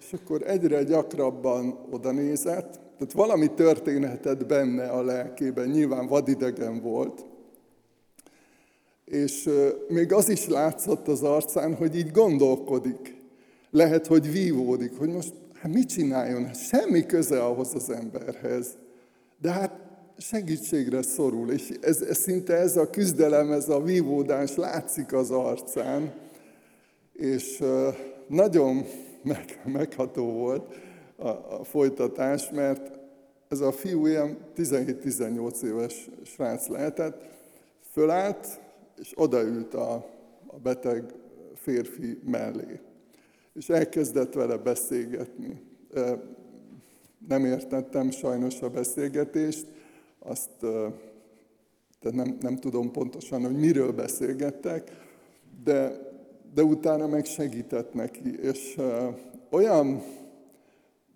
és 0.00 0.12
akkor 0.12 0.42
egyre 0.46 0.82
gyakrabban 0.82 1.78
oda 1.90 2.10
nézett, 2.10 2.80
tehát 2.98 3.12
valami 3.12 3.54
történhetett 3.54 4.46
benne 4.46 4.88
a 4.88 5.02
lelkében, 5.02 5.68
nyilván 5.68 6.06
vadidegen 6.06 6.80
volt, 6.80 7.24
és 9.12 9.48
még 9.88 10.12
az 10.12 10.28
is 10.28 10.46
látszott 10.46 11.08
az 11.08 11.22
arcán, 11.22 11.74
hogy 11.74 11.96
így 11.96 12.10
gondolkodik. 12.10 13.16
Lehet, 13.70 14.06
hogy 14.06 14.32
vívódik, 14.32 14.98
hogy 14.98 15.08
most 15.08 15.32
Hát 15.62 15.72
mit 15.72 15.88
csináljon? 15.88 16.44
Hát 16.44 16.56
semmi 16.56 17.06
köze 17.06 17.44
ahhoz 17.44 17.74
az 17.74 17.90
emberhez. 17.90 18.76
De 19.40 19.50
hát 19.50 19.72
segítségre 20.18 21.02
szorul, 21.02 21.50
és 21.50 21.72
ez, 21.80 22.00
ez 22.00 22.18
szinte 22.18 22.54
ez 22.54 22.76
a 22.76 22.90
küzdelem, 22.90 23.52
ez 23.52 23.68
a 23.68 23.82
vívódás 23.82 24.56
látszik 24.56 25.12
az 25.12 25.30
arcán, 25.30 26.12
és 27.12 27.62
nagyon 28.26 28.84
meg, 29.22 29.60
megható 29.64 30.32
volt 30.32 30.74
a, 31.16 31.28
a 31.28 31.64
folytatás, 31.64 32.50
mert 32.50 32.98
ez 33.48 33.60
a 33.60 33.72
fiú 33.72 34.06
ilyen 34.06 34.38
17-18 34.56 35.62
éves 35.62 36.08
srác 36.24 36.68
lehetett, 36.68 37.22
fölállt, 37.92 38.60
és 39.00 39.12
odaült 39.14 39.74
a, 39.74 39.92
a 40.46 40.58
beteg 40.62 41.14
férfi 41.54 42.18
mellé. 42.24 42.80
És 43.52 43.68
elkezdett 43.68 44.34
vele 44.34 44.56
beszélgetni. 44.56 45.62
Nem 47.28 47.44
értettem 47.44 48.10
sajnos 48.10 48.60
a 48.60 48.70
beszélgetést, 48.70 49.66
azt 50.18 50.50
de 52.02 52.10
nem, 52.10 52.36
nem 52.40 52.56
tudom 52.56 52.90
pontosan, 52.90 53.42
hogy 53.42 53.56
miről 53.56 53.92
beszélgettek, 53.92 54.90
de, 55.64 55.92
de 56.54 56.62
utána 56.62 57.06
meg 57.06 57.24
segített 57.24 57.94
neki, 57.94 58.38
és 58.40 58.80
olyan 59.50 60.02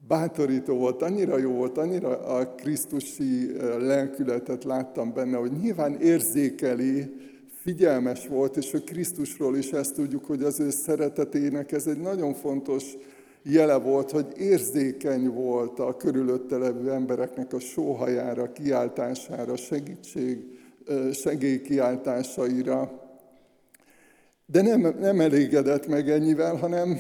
bátorító 0.09 0.77
volt, 0.77 1.03
annyira 1.03 1.39
jó 1.39 1.53
volt, 1.53 1.79
annyira 1.79 2.19
a 2.19 2.55
Krisztusi 2.55 3.57
lelkületet 3.79 4.65
láttam 4.65 5.13
benne, 5.13 5.37
hogy 5.37 5.53
nyilván 5.53 6.01
érzékeli, 6.01 7.17
figyelmes 7.67 8.27
volt, 8.27 8.57
és 8.57 8.75
a 8.75 8.79
Krisztusról 8.79 9.57
is 9.57 9.71
ezt 9.71 9.95
tudjuk, 9.95 10.25
hogy 10.25 10.43
az 10.43 10.61
ő 10.61 10.71
szeretetének 10.71 11.73
ez 11.73 11.87
egy 11.87 12.01
nagyon 12.01 12.35
fontos 12.35 12.85
jele 13.43 13.77
volt, 13.77 14.11
hogy 14.11 14.27
érzékeny 14.37 15.29
volt 15.29 15.79
a 15.79 15.97
körülötte 15.97 16.57
levő 16.57 16.91
embereknek 16.91 17.53
a 17.53 17.59
sóhajára, 17.59 18.53
kiáltására, 18.53 19.57
segítség, 19.57 20.59
segélykiáltásaira. 21.13 23.01
De 24.47 24.63
nem, 24.63 24.97
nem 25.01 25.21
elégedett 25.21 25.87
meg 25.87 26.11
ennyivel, 26.11 26.57
hanem 26.57 26.99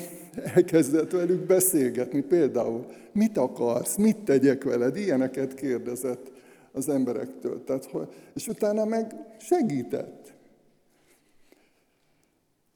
elkezdett 0.55 1.11
velük 1.11 1.46
beszélgetni. 1.46 2.20
Például, 2.20 2.87
mit 3.12 3.38
akarsz, 3.38 3.96
mit 3.96 4.16
tegyek 4.16 4.64
veled? 4.64 4.96
Ilyeneket 4.96 5.55
kérdezett 5.55 6.31
az 6.72 6.88
emberektől. 6.88 7.64
Tehát, 7.64 7.88
és 8.35 8.48
utána 8.48 8.85
meg 8.85 9.14
segített. 9.38 10.35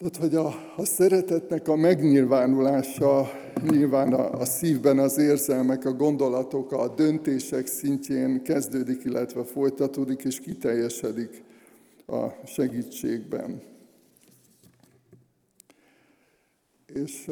Tehát, 0.01 0.17
hogy 0.17 0.35
a, 0.35 0.75
a 0.77 0.85
szeretetnek 0.85 1.69
a 1.69 1.77
megnyilvánulása 1.77 3.31
nyilván 3.71 4.13
a, 4.13 4.41
a 4.41 4.45
szívben 4.45 4.99
az 4.99 5.19
érzelmek, 5.19 5.85
a 5.85 5.93
gondolatok, 5.93 6.73
a 6.73 6.89
döntések 6.89 7.67
szintjén 7.67 8.43
kezdődik, 8.43 9.05
illetve 9.05 9.45
folytatódik 9.45 10.23
és 10.23 10.41
kiteljesedik 10.41 11.45
a 12.07 12.27
segítségben. 12.47 13.63
És 16.95 17.31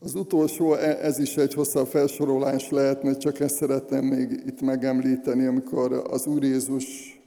az 0.00 0.14
utolsó, 0.14 0.74
e, 0.74 0.98
ez 1.02 1.18
is 1.18 1.36
egy 1.36 1.54
hosszabb 1.54 1.86
felsorolás 1.86 2.70
lehetne, 2.70 3.16
csak 3.16 3.40
ezt 3.40 3.56
szeretném 3.56 4.04
még 4.04 4.42
itt 4.46 4.60
megemlíteni, 4.60 5.46
amikor 5.46 5.92
az 6.10 6.26
Úr 6.26 6.42
Jézus 6.42 7.18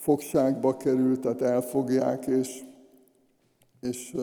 fogságba 0.00 0.76
került, 0.76 1.20
tehát 1.20 1.42
elfogják, 1.42 2.26
és, 2.26 2.60
és 3.80 4.16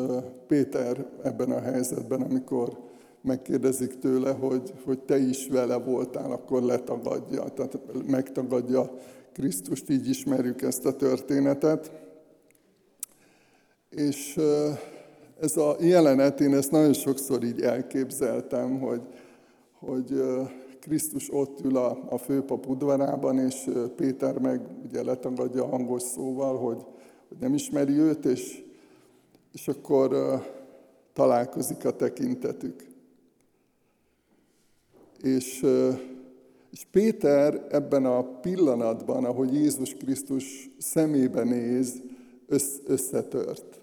Péter 0.48 1.06
ebben 1.24 1.52
a 1.52 1.60
helyzetben, 1.60 2.22
amikor 2.22 2.78
megkérdezik 3.22 4.00
tőle, 4.00 4.32
hogy, 4.32 4.74
hogy 4.86 5.00
te 5.00 5.18
is 5.18 5.48
vele 5.48 5.76
voltál, 5.76 6.32
akkor 6.32 6.62
letagadja, 6.62 7.44
tehát 7.44 7.80
megtagadja 8.08 8.92
Krisztust, 9.34 9.90
így 9.90 10.10
ismerjük 10.10 10.62
ezt 10.62 10.86
a 10.86 10.96
történetet. 10.96 11.92
És 13.90 14.40
ez 15.40 15.58
a 15.58 15.76
jelenet, 15.80 16.40
én 16.42 16.54
ezt 16.54 16.72
nagyon 16.72 16.94
sokszor 16.94 17.44
így 17.44 17.62
elképzeltem, 17.62 18.80
hogy, 18.80 19.02
hogy 19.80 20.22
Krisztus 20.88 21.34
ott 21.34 21.60
ül 21.64 21.78
a, 21.78 22.06
a 22.10 22.18
főpap 22.18 22.68
udvarában, 22.68 23.40
és 23.40 23.70
Péter 23.96 24.40
meg 24.40 24.62
ugye 24.86 25.04
letagadja 25.04 25.66
hangos 25.66 26.02
szóval, 26.02 26.58
hogy, 26.58 26.86
hogy 27.28 27.38
nem 27.40 27.54
ismeri 27.54 27.94
őt, 27.94 28.26
és, 28.26 28.64
és 29.54 29.68
akkor 29.68 30.16
találkozik 31.14 31.86
a 31.86 31.96
tekintetük. 31.96 32.88
És, 35.22 35.66
és 36.72 36.86
Péter 36.92 37.68
ebben 37.70 38.06
a 38.06 38.24
pillanatban, 38.24 39.26
ahogy 39.26 39.54
Jézus 39.54 39.94
Krisztus 39.94 40.70
szemébe 40.78 41.44
néz, 41.44 42.02
összetört. 42.86 43.77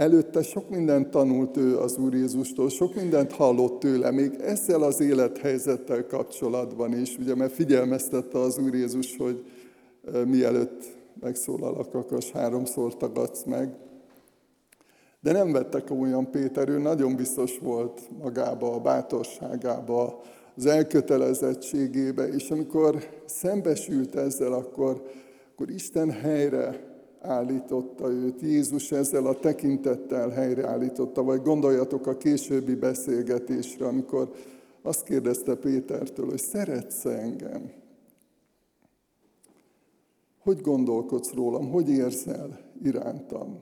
Előtte 0.00 0.42
sok 0.42 0.68
mindent 0.68 1.10
tanult 1.10 1.56
ő 1.56 1.78
az 1.78 1.96
Úr 1.96 2.14
Jézustól, 2.14 2.68
sok 2.68 2.94
mindent 2.94 3.32
hallott 3.32 3.80
tőle, 3.80 4.10
még 4.10 4.34
ezzel 4.40 4.82
az 4.82 5.00
élethelyzettel 5.00 6.06
kapcsolatban 6.06 6.98
is, 6.98 7.18
ugye, 7.18 7.34
mert 7.34 7.52
figyelmeztette 7.52 8.38
az 8.38 8.58
Úr 8.58 8.74
Jézus, 8.74 9.16
hogy 9.16 9.44
mielőtt 10.26 10.84
megszólal 11.20 11.74
a 11.74 11.88
kakas, 11.88 12.30
háromszor 12.30 12.96
tagadsz 12.96 13.44
meg. 13.44 13.74
De 15.20 15.32
nem 15.32 15.52
vettek 15.52 15.90
olyan 15.90 16.30
Péter, 16.30 16.68
ő 16.68 16.78
nagyon 16.78 17.16
biztos 17.16 17.58
volt 17.58 18.00
magába, 18.22 18.74
a 18.74 18.80
bátorságába, 18.80 20.20
az 20.56 20.66
elkötelezettségébe, 20.66 22.28
és 22.28 22.50
amikor 22.50 23.08
szembesült 23.26 24.14
ezzel, 24.14 24.52
akkor, 24.52 25.02
akkor 25.52 25.70
Isten 25.70 26.10
helyre 26.10 26.89
állította 27.20 28.10
őt. 28.10 28.40
Jézus 28.40 28.92
ezzel 28.92 29.26
a 29.26 29.38
tekintettel 29.38 30.28
helyreállította, 30.28 31.22
vagy 31.22 31.42
gondoljatok 31.42 32.06
a 32.06 32.16
későbbi 32.16 32.74
beszélgetésre, 32.74 33.86
amikor 33.86 34.32
azt 34.82 35.02
kérdezte 35.02 35.54
Pétertől, 35.54 36.26
hogy 36.26 36.40
szeretsz 36.40 37.04
engem? 37.04 37.72
Hogy 40.38 40.60
gondolkodsz 40.60 41.32
rólam? 41.32 41.70
Hogy 41.70 41.88
érzel 41.88 42.60
irántam? 42.82 43.60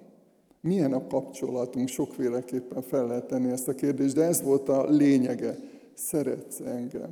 Milyen 0.61 0.93
a 0.93 1.07
kapcsolatunk? 1.07 1.89
Sokféleképpen 1.89 2.83
fel 2.83 3.07
lehet 3.07 3.27
tenni 3.27 3.51
ezt 3.51 3.69
a 3.69 3.75
kérdést, 3.75 4.15
de 4.15 4.23
ez 4.23 4.43
volt 4.43 4.69
a 4.69 4.89
lényege. 4.89 5.57
Szeretsz 5.95 6.61
engem? 6.61 7.11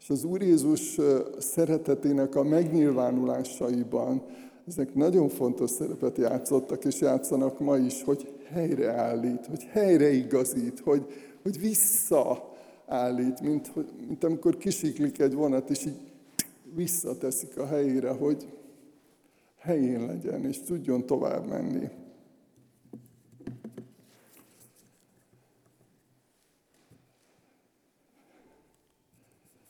És 0.00 0.10
az 0.10 0.24
Úr 0.24 0.42
Jézus 0.42 0.98
szeretetének 1.38 2.34
a 2.34 2.42
megnyilvánulásaiban 2.42 4.22
ezek 4.66 4.94
nagyon 4.94 5.28
fontos 5.28 5.70
szerepet 5.70 6.18
játszottak, 6.18 6.84
és 6.84 7.00
játszanak 7.00 7.60
ma 7.60 7.76
is, 7.76 8.02
hogy 8.02 8.32
helyreállít, 8.48 9.46
hogy 9.46 9.62
helyreigazít, 9.62 10.80
hogy, 10.80 11.06
hogy 11.42 11.60
visszaállít, 11.60 13.40
mint, 13.40 13.72
mint 14.06 14.24
amikor 14.24 14.56
kisiklik 14.56 15.18
egy 15.18 15.34
vonat, 15.34 15.70
és 15.70 15.84
így 15.84 16.00
visszateszik 16.74 17.58
a 17.58 17.66
helyére, 17.66 18.10
hogy 18.10 18.46
helyén 19.58 20.06
legyen, 20.06 20.44
és 20.44 20.60
tudjon 20.60 21.06
tovább 21.06 21.48
menni. 21.48 21.88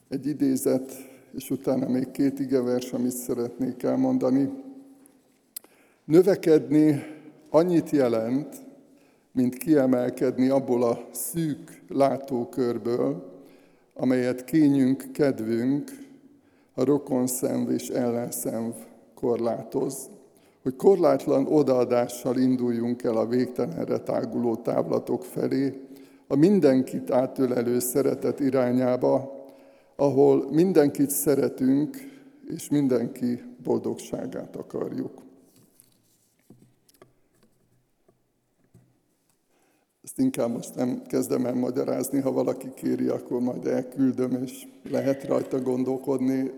Egy 0.09 0.25
idézet, 0.27 0.91
és 1.33 1.49
utána 1.49 1.87
még 1.87 2.11
két 2.11 2.39
igevers, 2.39 2.93
amit 2.93 3.11
szeretnék 3.11 3.83
elmondani. 3.83 4.65
Növekedni 6.07 7.03
annyit 7.49 7.89
jelent, 7.89 8.55
mint 9.31 9.57
kiemelkedni 9.57 10.49
abból 10.49 10.83
a 10.83 11.07
szűk 11.11 11.83
látókörből, 11.87 13.31
amelyet 13.93 14.43
kényünk, 14.43 15.11
kedvünk, 15.11 15.91
a 16.73 16.83
rokonszenv 16.83 17.71
és 17.71 17.89
ellenszenv 17.89 18.73
korlátoz, 19.13 20.09
hogy 20.63 20.75
korlátlan 20.75 21.45
odaadással 21.47 22.37
induljunk 22.37 23.03
el 23.03 23.17
a 23.17 23.27
végtelenre 23.27 23.99
táguló 23.99 24.55
távlatok 24.55 25.23
felé, 25.23 25.81
a 26.27 26.35
mindenkit 26.35 27.11
átölelő 27.11 27.79
szeretet 27.79 28.39
irányába, 28.39 29.45
ahol 29.95 30.51
mindenkit 30.51 31.09
szeretünk, 31.09 31.97
és 32.45 32.69
mindenki 32.69 33.43
boldogságát 33.63 34.55
akarjuk. 34.55 35.26
Ezt 40.17 40.25
inkább 40.25 40.51
most 40.51 40.75
nem 40.75 41.01
kezdem 41.07 41.45
el 41.45 41.53
magyarázni, 41.53 42.19
ha 42.19 42.31
valaki 42.31 42.73
kéri, 42.73 43.07
akkor 43.07 43.41
majd 43.41 43.65
elküldöm, 43.67 44.43
és 44.43 44.67
lehet 44.89 45.23
rajta 45.23 45.61
gondolkodni. 45.61 46.51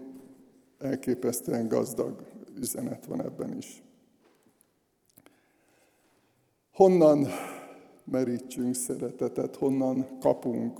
Elképesztően 0.78 1.68
gazdag 1.68 2.22
üzenet 2.60 3.06
van 3.06 3.22
ebben 3.22 3.58
is. 3.58 3.84
Honnan 6.74 7.28
merítsünk 8.04 8.76
szeretetet, 8.76 9.56
honnan 9.56 10.08
kapunk 10.20 10.80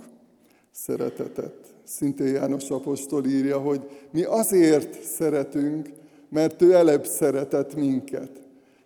szeretetet. 0.70 1.74
Szintén 1.84 2.32
János 2.32 2.70
Apostol 2.70 3.26
írja, 3.26 3.58
hogy 3.58 4.06
mi 4.10 4.22
azért 4.22 5.02
szeretünk, 5.02 5.88
mert 6.28 6.62
ő 6.62 6.72
előbb 6.72 7.06
szeretett 7.06 7.74
minket. 7.74 8.30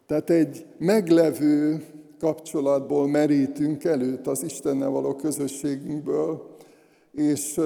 Tehát 0.06 0.30
egy 0.30 0.66
meglevő 0.78 1.84
kapcsolatból 2.18 3.08
merítünk 3.08 3.84
előtt 3.84 4.26
az 4.26 4.42
Istennel 4.42 4.90
való 4.90 5.14
közösségünkből, 5.14 6.56
és 7.12 7.60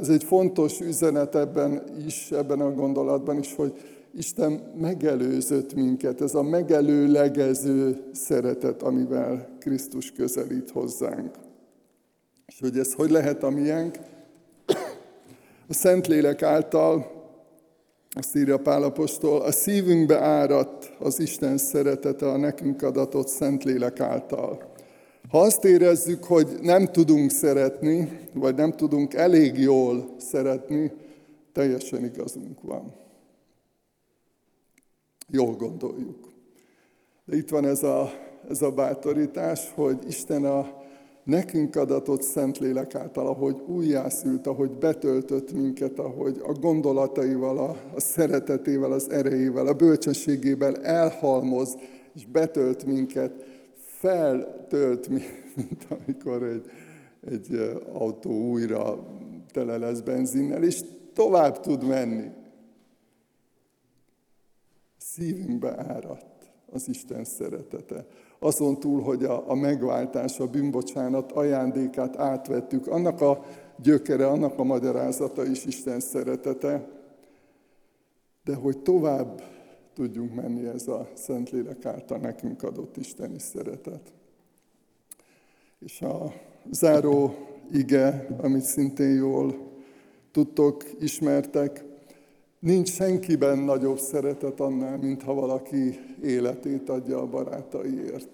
ez 0.00 0.08
egy 0.08 0.24
fontos 0.24 0.80
üzenet 0.80 1.34
ebben 1.34 1.82
is, 2.06 2.30
ebben 2.30 2.60
a 2.60 2.72
gondolatban 2.72 3.38
is, 3.38 3.54
hogy 3.54 3.72
Isten 4.14 4.72
megelőzött 4.80 5.74
minket, 5.74 6.20
ez 6.20 6.34
a 6.34 6.42
megelőlegező 6.42 8.02
szeretet, 8.12 8.82
amivel 8.82 9.48
Krisztus 9.58 10.12
közelít 10.12 10.70
hozzánk. 10.70 11.34
És 12.46 12.60
hogy 12.60 12.78
ez 12.78 12.92
hogy 12.94 13.10
lehet 13.10 13.42
a 13.42 13.50
miénk? 13.50 13.98
A 15.68 15.74
Szentlélek 15.74 16.42
által, 16.42 17.21
azt 18.14 18.36
írja 18.36 18.58
Pálapostól, 18.58 19.40
a 19.40 19.52
szívünkbe 19.52 20.18
áradt 20.20 20.92
az 20.98 21.20
Isten 21.20 21.58
szeretete 21.58 22.30
a 22.30 22.36
nekünk 22.36 22.82
adatott 22.82 23.28
Szentlélek 23.28 24.00
által. 24.00 24.72
Ha 25.28 25.40
azt 25.40 25.64
érezzük, 25.64 26.24
hogy 26.24 26.48
nem 26.60 26.86
tudunk 26.86 27.30
szeretni, 27.30 28.20
vagy 28.32 28.54
nem 28.54 28.72
tudunk 28.72 29.14
elég 29.14 29.58
jól 29.58 30.14
szeretni, 30.18 30.92
teljesen 31.52 32.04
igazunk 32.04 32.60
van. 32.60 32.94
Jól 35.28 35.54
gondoljuk. 35.56 36.28
De 37.24 37.36
itt 37.36 37.48
van 37.48 37.64
ez 37.64 37.82
a, 37.82 38.10
ez 38.48 38.62
a 38.62 38.70
bátorítás, 38.70 39.72
hogy 39.74 39.98
Isten 40.06 40.44
a 40.44 40.81
nekünk 41.24 41.76
adatott 41.76 42.22
Szentlélek 42.22 42.94
által, 42.94 43.26
ahogy 43.26 43.62
újjászült, 43.66 44.46
ahogy 44.46 44.70
betöltött 44.70 45.52
minket, 45.52 45.98
ahogy 45.98 46.40
a 46.42 46.52
gondolataival, 46.52 47.58
a, 47.58 47.70
a 47.94 48.00
szeretetével, 48.00 48.92
az 48.92 49.10
erejével, 49.10 49.66
a 49.66 49.74
bölcsességével 49.74 50.76
elhalmoz, 50.76 51.76
és 52.14 52.26
betölt 52.26 52.84
minket, 52.84 53.44
feltölt, 53.74 55.08
mint 55.56 55.86
amikor 55.88 56.42
egy, 56.42 56.64
egy 57.20 57.80
autó 57.92 58.50
újra 58.50 59.06
tele 59.52 59.76
lesz 59.76 60.00
benzinnel, 60.00 60.62
és 60.62 60.80
tovább 61.14 61.60
tud 61.60 61.86
menni. 61.86 62.30
Szívünkbe 64.96 65.74
áradt 65.78 66.50
az 66.70 66.88
Isten 66.88 67.24
szeretete 67.24 68.06
azon 68.42 68.80
túl, 68.80 69.00
hogy 69.00 69.24
a, 69.24 69.50
a 69.50 69.54
megváltás, 69.54 70.40
a 70.40 70.46
bűnbocsánat 70.46 71.32
ajándékát 71.32 72.16
átvettük, 72.16 72.86
annak 72.86 73.20
a 73.20 73.44
gyökere, 73.82 74.26
annak 74.26 74.58
a 74.58 74.64
magyarázata 74.64 75.44
is 75.44 75.64
Isten 75.64 76.00
szeretete, 76.00 76.88
de 78.44 78.54
hogy 78.54 78.78
tovább 78.78 79.42
tudjunk 79.94 80.34
menni 80.34 80.66
ez 80.66 80.88
a 80.88 81.08
Szentlélek 81.14 81.84
által 81.84 82.18
nekünk 82.18 82.62
adott 82.62 82.96
isteni 82.96 83.38
szeretet. 83.38 84.12
És 85.78 86.02
a 86.02 86.32
záró 86.70 87.34
ige, 87.72 88.26
amit 88.40 88.62
szintén 88.62 89.14
jól 89.14 89.70
tudtok, 90.30 90.84
ismertek, 91.00 91.84
Nincs 92.62 92.90
senkiben 92.92 93.58
nagyobb 93.58 93.98
szeretet 93.98 94.60
annál, 94.60 94.96
mint 94.96 95.22
ha 95.22 95.34
valaki 95.34 96.00
életét 96.22 96.88
adja 96.88 97.18
a 97.18 97.26
barátaiért. 97.26 98.28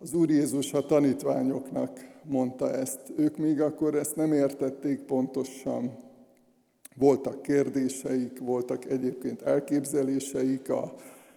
Az 0.00 0.14
Úr 0.14 0.30
Jézus 0.30 0.72
a 0.72 0.86
tanítványoknak 0.86 2.18
mondta 2.22 2.72
ezt. 2.72 3.00
Ők 3.16 3.36
még 3.36 3.60
akkor 3.60 3.94
ezt 3.94 4.16
nem 4.16 4.32
értették 4.32 5.00
pontosan. 5.00 5.96
Voltak 6.96 7.42
kérdéseik, 7.42 8.38
voltak 8.38 8.84
egyébként 8.84 9.42
elképzeléseik 9.42 10.70
a 10.70 10.94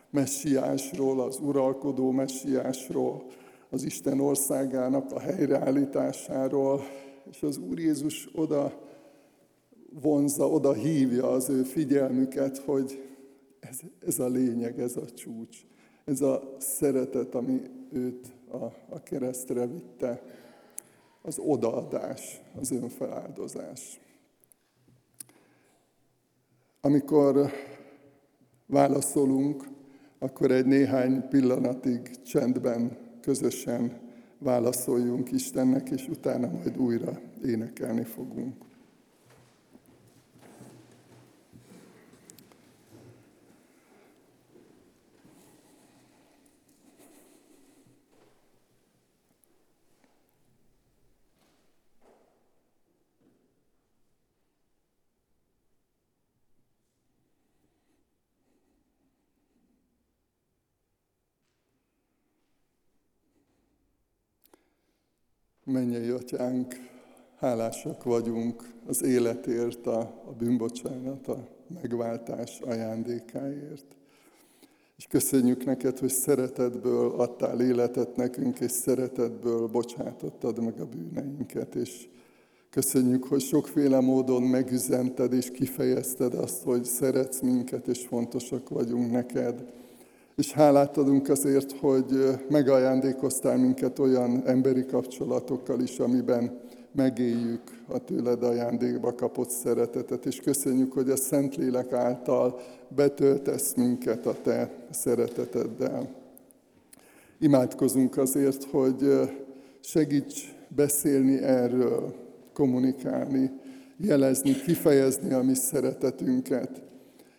messiásról, 0.10 1.21
az 1.21 1.39
uralkodó 1.39 2.12
messiásról, 2.12 3.25
az 3.69 3.83
Isten 3.83 4.19
országának 4.19 5.12
a 5.12 5.19
helyreállításáról, 5.19 6.81
és 7.31 7.44
az 7.44 7.58
Úr 7.58 7.79
Jézus 7.79 8.29
oda 8.33 8.87
vonzza, 10.02 10.50
oda 10.50 10.73
hívja 10.73 11.29
az 11.29 11.50
ő 11.50 11.63
figyelmüket, 11.63 12.58
hogy 12.58 13.04
ez, 13.60 13.79
ez 14.08 14.19
a 14.19 14.27
lényeg, 14.27 14.79
ez 14.79 14.95
a 14.95 15.06
csúcs, 15.06 15.58
ez 16.06 16.21
a 16.21 16.56
szeretet, 16.58 17.35
ami 17.35 17.62
őt 17.91 18.27
a, 18.52 18.63
a 18.89 19.04
keresztre 19.04 19.67
vitte, 19.67 20.21
az 21.21 21.39
odaadás, 21.39 22.41
az 22.60 22.71
önfeláldozás. 22.71 24.00
Amikor 26.81 27.52
válaszolunk, 28.65 29.67
akkor 30.19 30.52
egy 30.52 30.65
néhány 30.65 31.27
pillanatig 31.29 32.21
csendben, 32.21 32.98
közösen 33.21 34.00
válaszoljunk 34.37 35.31
Istennek, 35.31 35.89
és 35.89 36.08
utána 36.08 36.48
majd 36.48 36.77
újra 36.77 37.19
énekelni 37.43 38.04
fogunk. 38.04 38.67
Mennyei 65.68 66.10
atyánk, 66.10 66.76
hálásak 67.40 68.04
vagyunk 68.04 68.70
az 68.86 69.04
életért, 69.04 69.88
a, 69.88 70.00
a 70.00 70.32
bűnbocsánat, 70.38 71.28
a 71.28 71.48
megváltás 71.82 72.60
ajándékáért. 72.60 73.86
És 74.98 75.08
köszönjük 75.10 75.65
neked, 75.65 76.00
hogy 76.00 76.10
szeretetből 76.10 77.12
adtál 77.12 77.62
életet 77.62 78.15
nekünk, 78.15 78.60
és 78.60 78.72
szeretetből 78.72 79.68
bocsátottad 79.68 80.63
meg 80.63 80.80
a 80.80 80.86
bűneinket, 80.86 81.76
és 81.76 82.08
köszönjük, 82.70 83.24
hogy 83.24 83.42
sokféle 83.42 84.00
módon 84.00 84.44
megüzented 84.44 85.34
és 85.34 85.52
kifejezted 85.52 86.34
azt, 86.34 86.63
hogy 86.63 86.84
szeretsz 86.84 87.40
minket, 87.42 87.88
és 87.88 88.06
fontosak 88.06 88.70
vagyunk 88.70 89.12
neked. 89.12 89.65
És 90.38 90.52
hálát 90.52 90.98
adunk 90.98 91.29
azért, 91.29 91.71
hogy 91.71 92.40
megajándékoztál 92.50 93.58
minket 93.58 94.00
olyan 94.00 94.42
emberi 94.46 94.85
kapcsolatokkal 94.85 95.81
is, 95.81 96.00
amiben 96.00 96.60
megéljük 96.92 97.62
a 97.88 97.98
tőled 97.98 98.44
ajándékba 98.44 99.15
kapott 99.15 99.50
szeretetet, 99.50 100.25
és 100.25 100.40
köszönjük, 100.40 100.94
hogy 100.94 101.10
a 101.10 101.15
Szentlélek 101.15 101.94
által 101.94 102.60
betöltesz 102.96 103.73
minket 103.73 104.25
a 104.25 104.35
te 104.42 104.71
szereteteddel. 104.92 106.10
Imádkozunk 107.40 108.17
azért, 108.17 108.63
hogy 108.63 109.29
segíts 109.79 110.56
beszélni 110.75 111.42
erről, 111.42 112.13
kommunikálni, 112.54 113.52
jelezni, 113.98 114.52
kifejezni 114.52 115.33
a 115.33 115.44
mi 115.44 115.54
szeretetünket. 115.54 116.81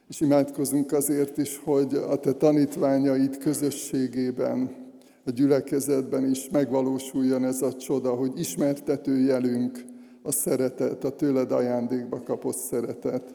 És 0.09 0.21
imádkozunk 0.21 0.93
azért 0.93 1.39
is, 1.39 1.61
hogy 1.65 1.95
a 1.95 2.21
te 2.21 2.33
tanítványaid 2.33 3.39
közösségében, 3.39 4.87
a 5.25 5.31
gyülekezetben 5.31 6.31
is 6.31 6.49
megvalósuljon 6.49 7.45
ez 7.45 7.63
a 7.63 7.73
csoda, 7.73 8.15
hogy 8.15 8.39
ismertető 8.39 9.19
jelünk 9.19 9.85
a 10.23 10.33
szeretet, 10.33 11.05
a 11.05 11.17
tőled 11.17 11.53
ajándékba 11.53 12.23
kapott 12.23 12.57
szeretet. 12.57 13.35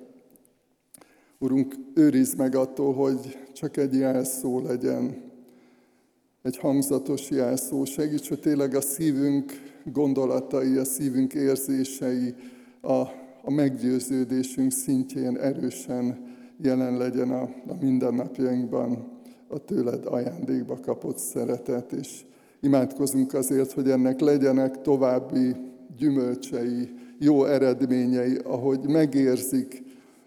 Urunk, 1.37 1.75
őrizd 1.93 2.37
meg 2.37 2.55
attól, 2.55 2.93
hogy 2.93 3.37
csak 3.53 3.77
egy 3.77 3.93
jelszó 3.93 4.59
legyen, 4.59 5.31
egy 6.41 6.57
hangzatos 6.57 7.29
jelszó. 7.29 7.85
Segíts, 7.85 8.27
hogy 8.27 8.39
tényleg 8.39 8.75
a 8.75 8.81
szívünk 8.81 9.51
gondolatai, 9.85 10.77
a 10.77 10.85
szívünk 10.85 11.33
érzései, 11.33 12.33
a, 12.81 12.97
a 13.41 13.51
meggyőződésünk 13.51 14.71
szintjén 14.71 15.37
erősen 15.37 16.32
jelen 16.61 16.97
legyen 16.97 17.31
a, 17.31 17.41
a 17.67 17.75
mindennapjainkban 17.81 19.11
a 19.47 19.57
tőled 19.57 20.05
ajándékba 20.05 20.79
kapott 20.79 21.17
szeretet, 21.17 21.91
és 21.91 22.25
imádkozunk 22.61 23.33
azért, 23.33 23.71
hogy 23.71 23.89
ennek 23.89 24.19
legyenek 24.19 24.81
további 24.81 25.55
gyümölcsei, 25.97 26.89
jó 27.19 27.45
eredményei, 27.45 28.37
ahogy 28.43 28.87
megérzik 28.87 29.83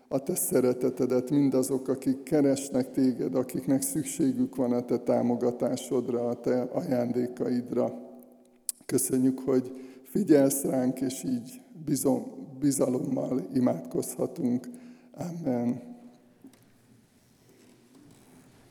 a 0.09 0.19
te 0.19 0.35
szeretetedet 0.35 1.31
mindazok, 1.31 1.89
akik 1.89 2.23
keresnek 2.23 2.91
téged, 2.91 3.35
akiknek 3.35 3.83
szükségük 3.83 4.57
van 4.57 4.73
a 4.73 4.85
te 4.85 4.99
támogatásodra, 4.99 6.29
a 6.29 6.41
te 6.41 6.61
ajándékaidra. 6.61 7.95
Köszönjük, 8.87 9.39
hogy 9.39 9.73
figyelsz 10.03 10.63
ránk, 10.63 11.01
és 11.01 11.25
így 11.25 11.61
bizalommal 12.59 13.47
imádkozhatunk. 13.55 14.69
Amen. 15.13 15.96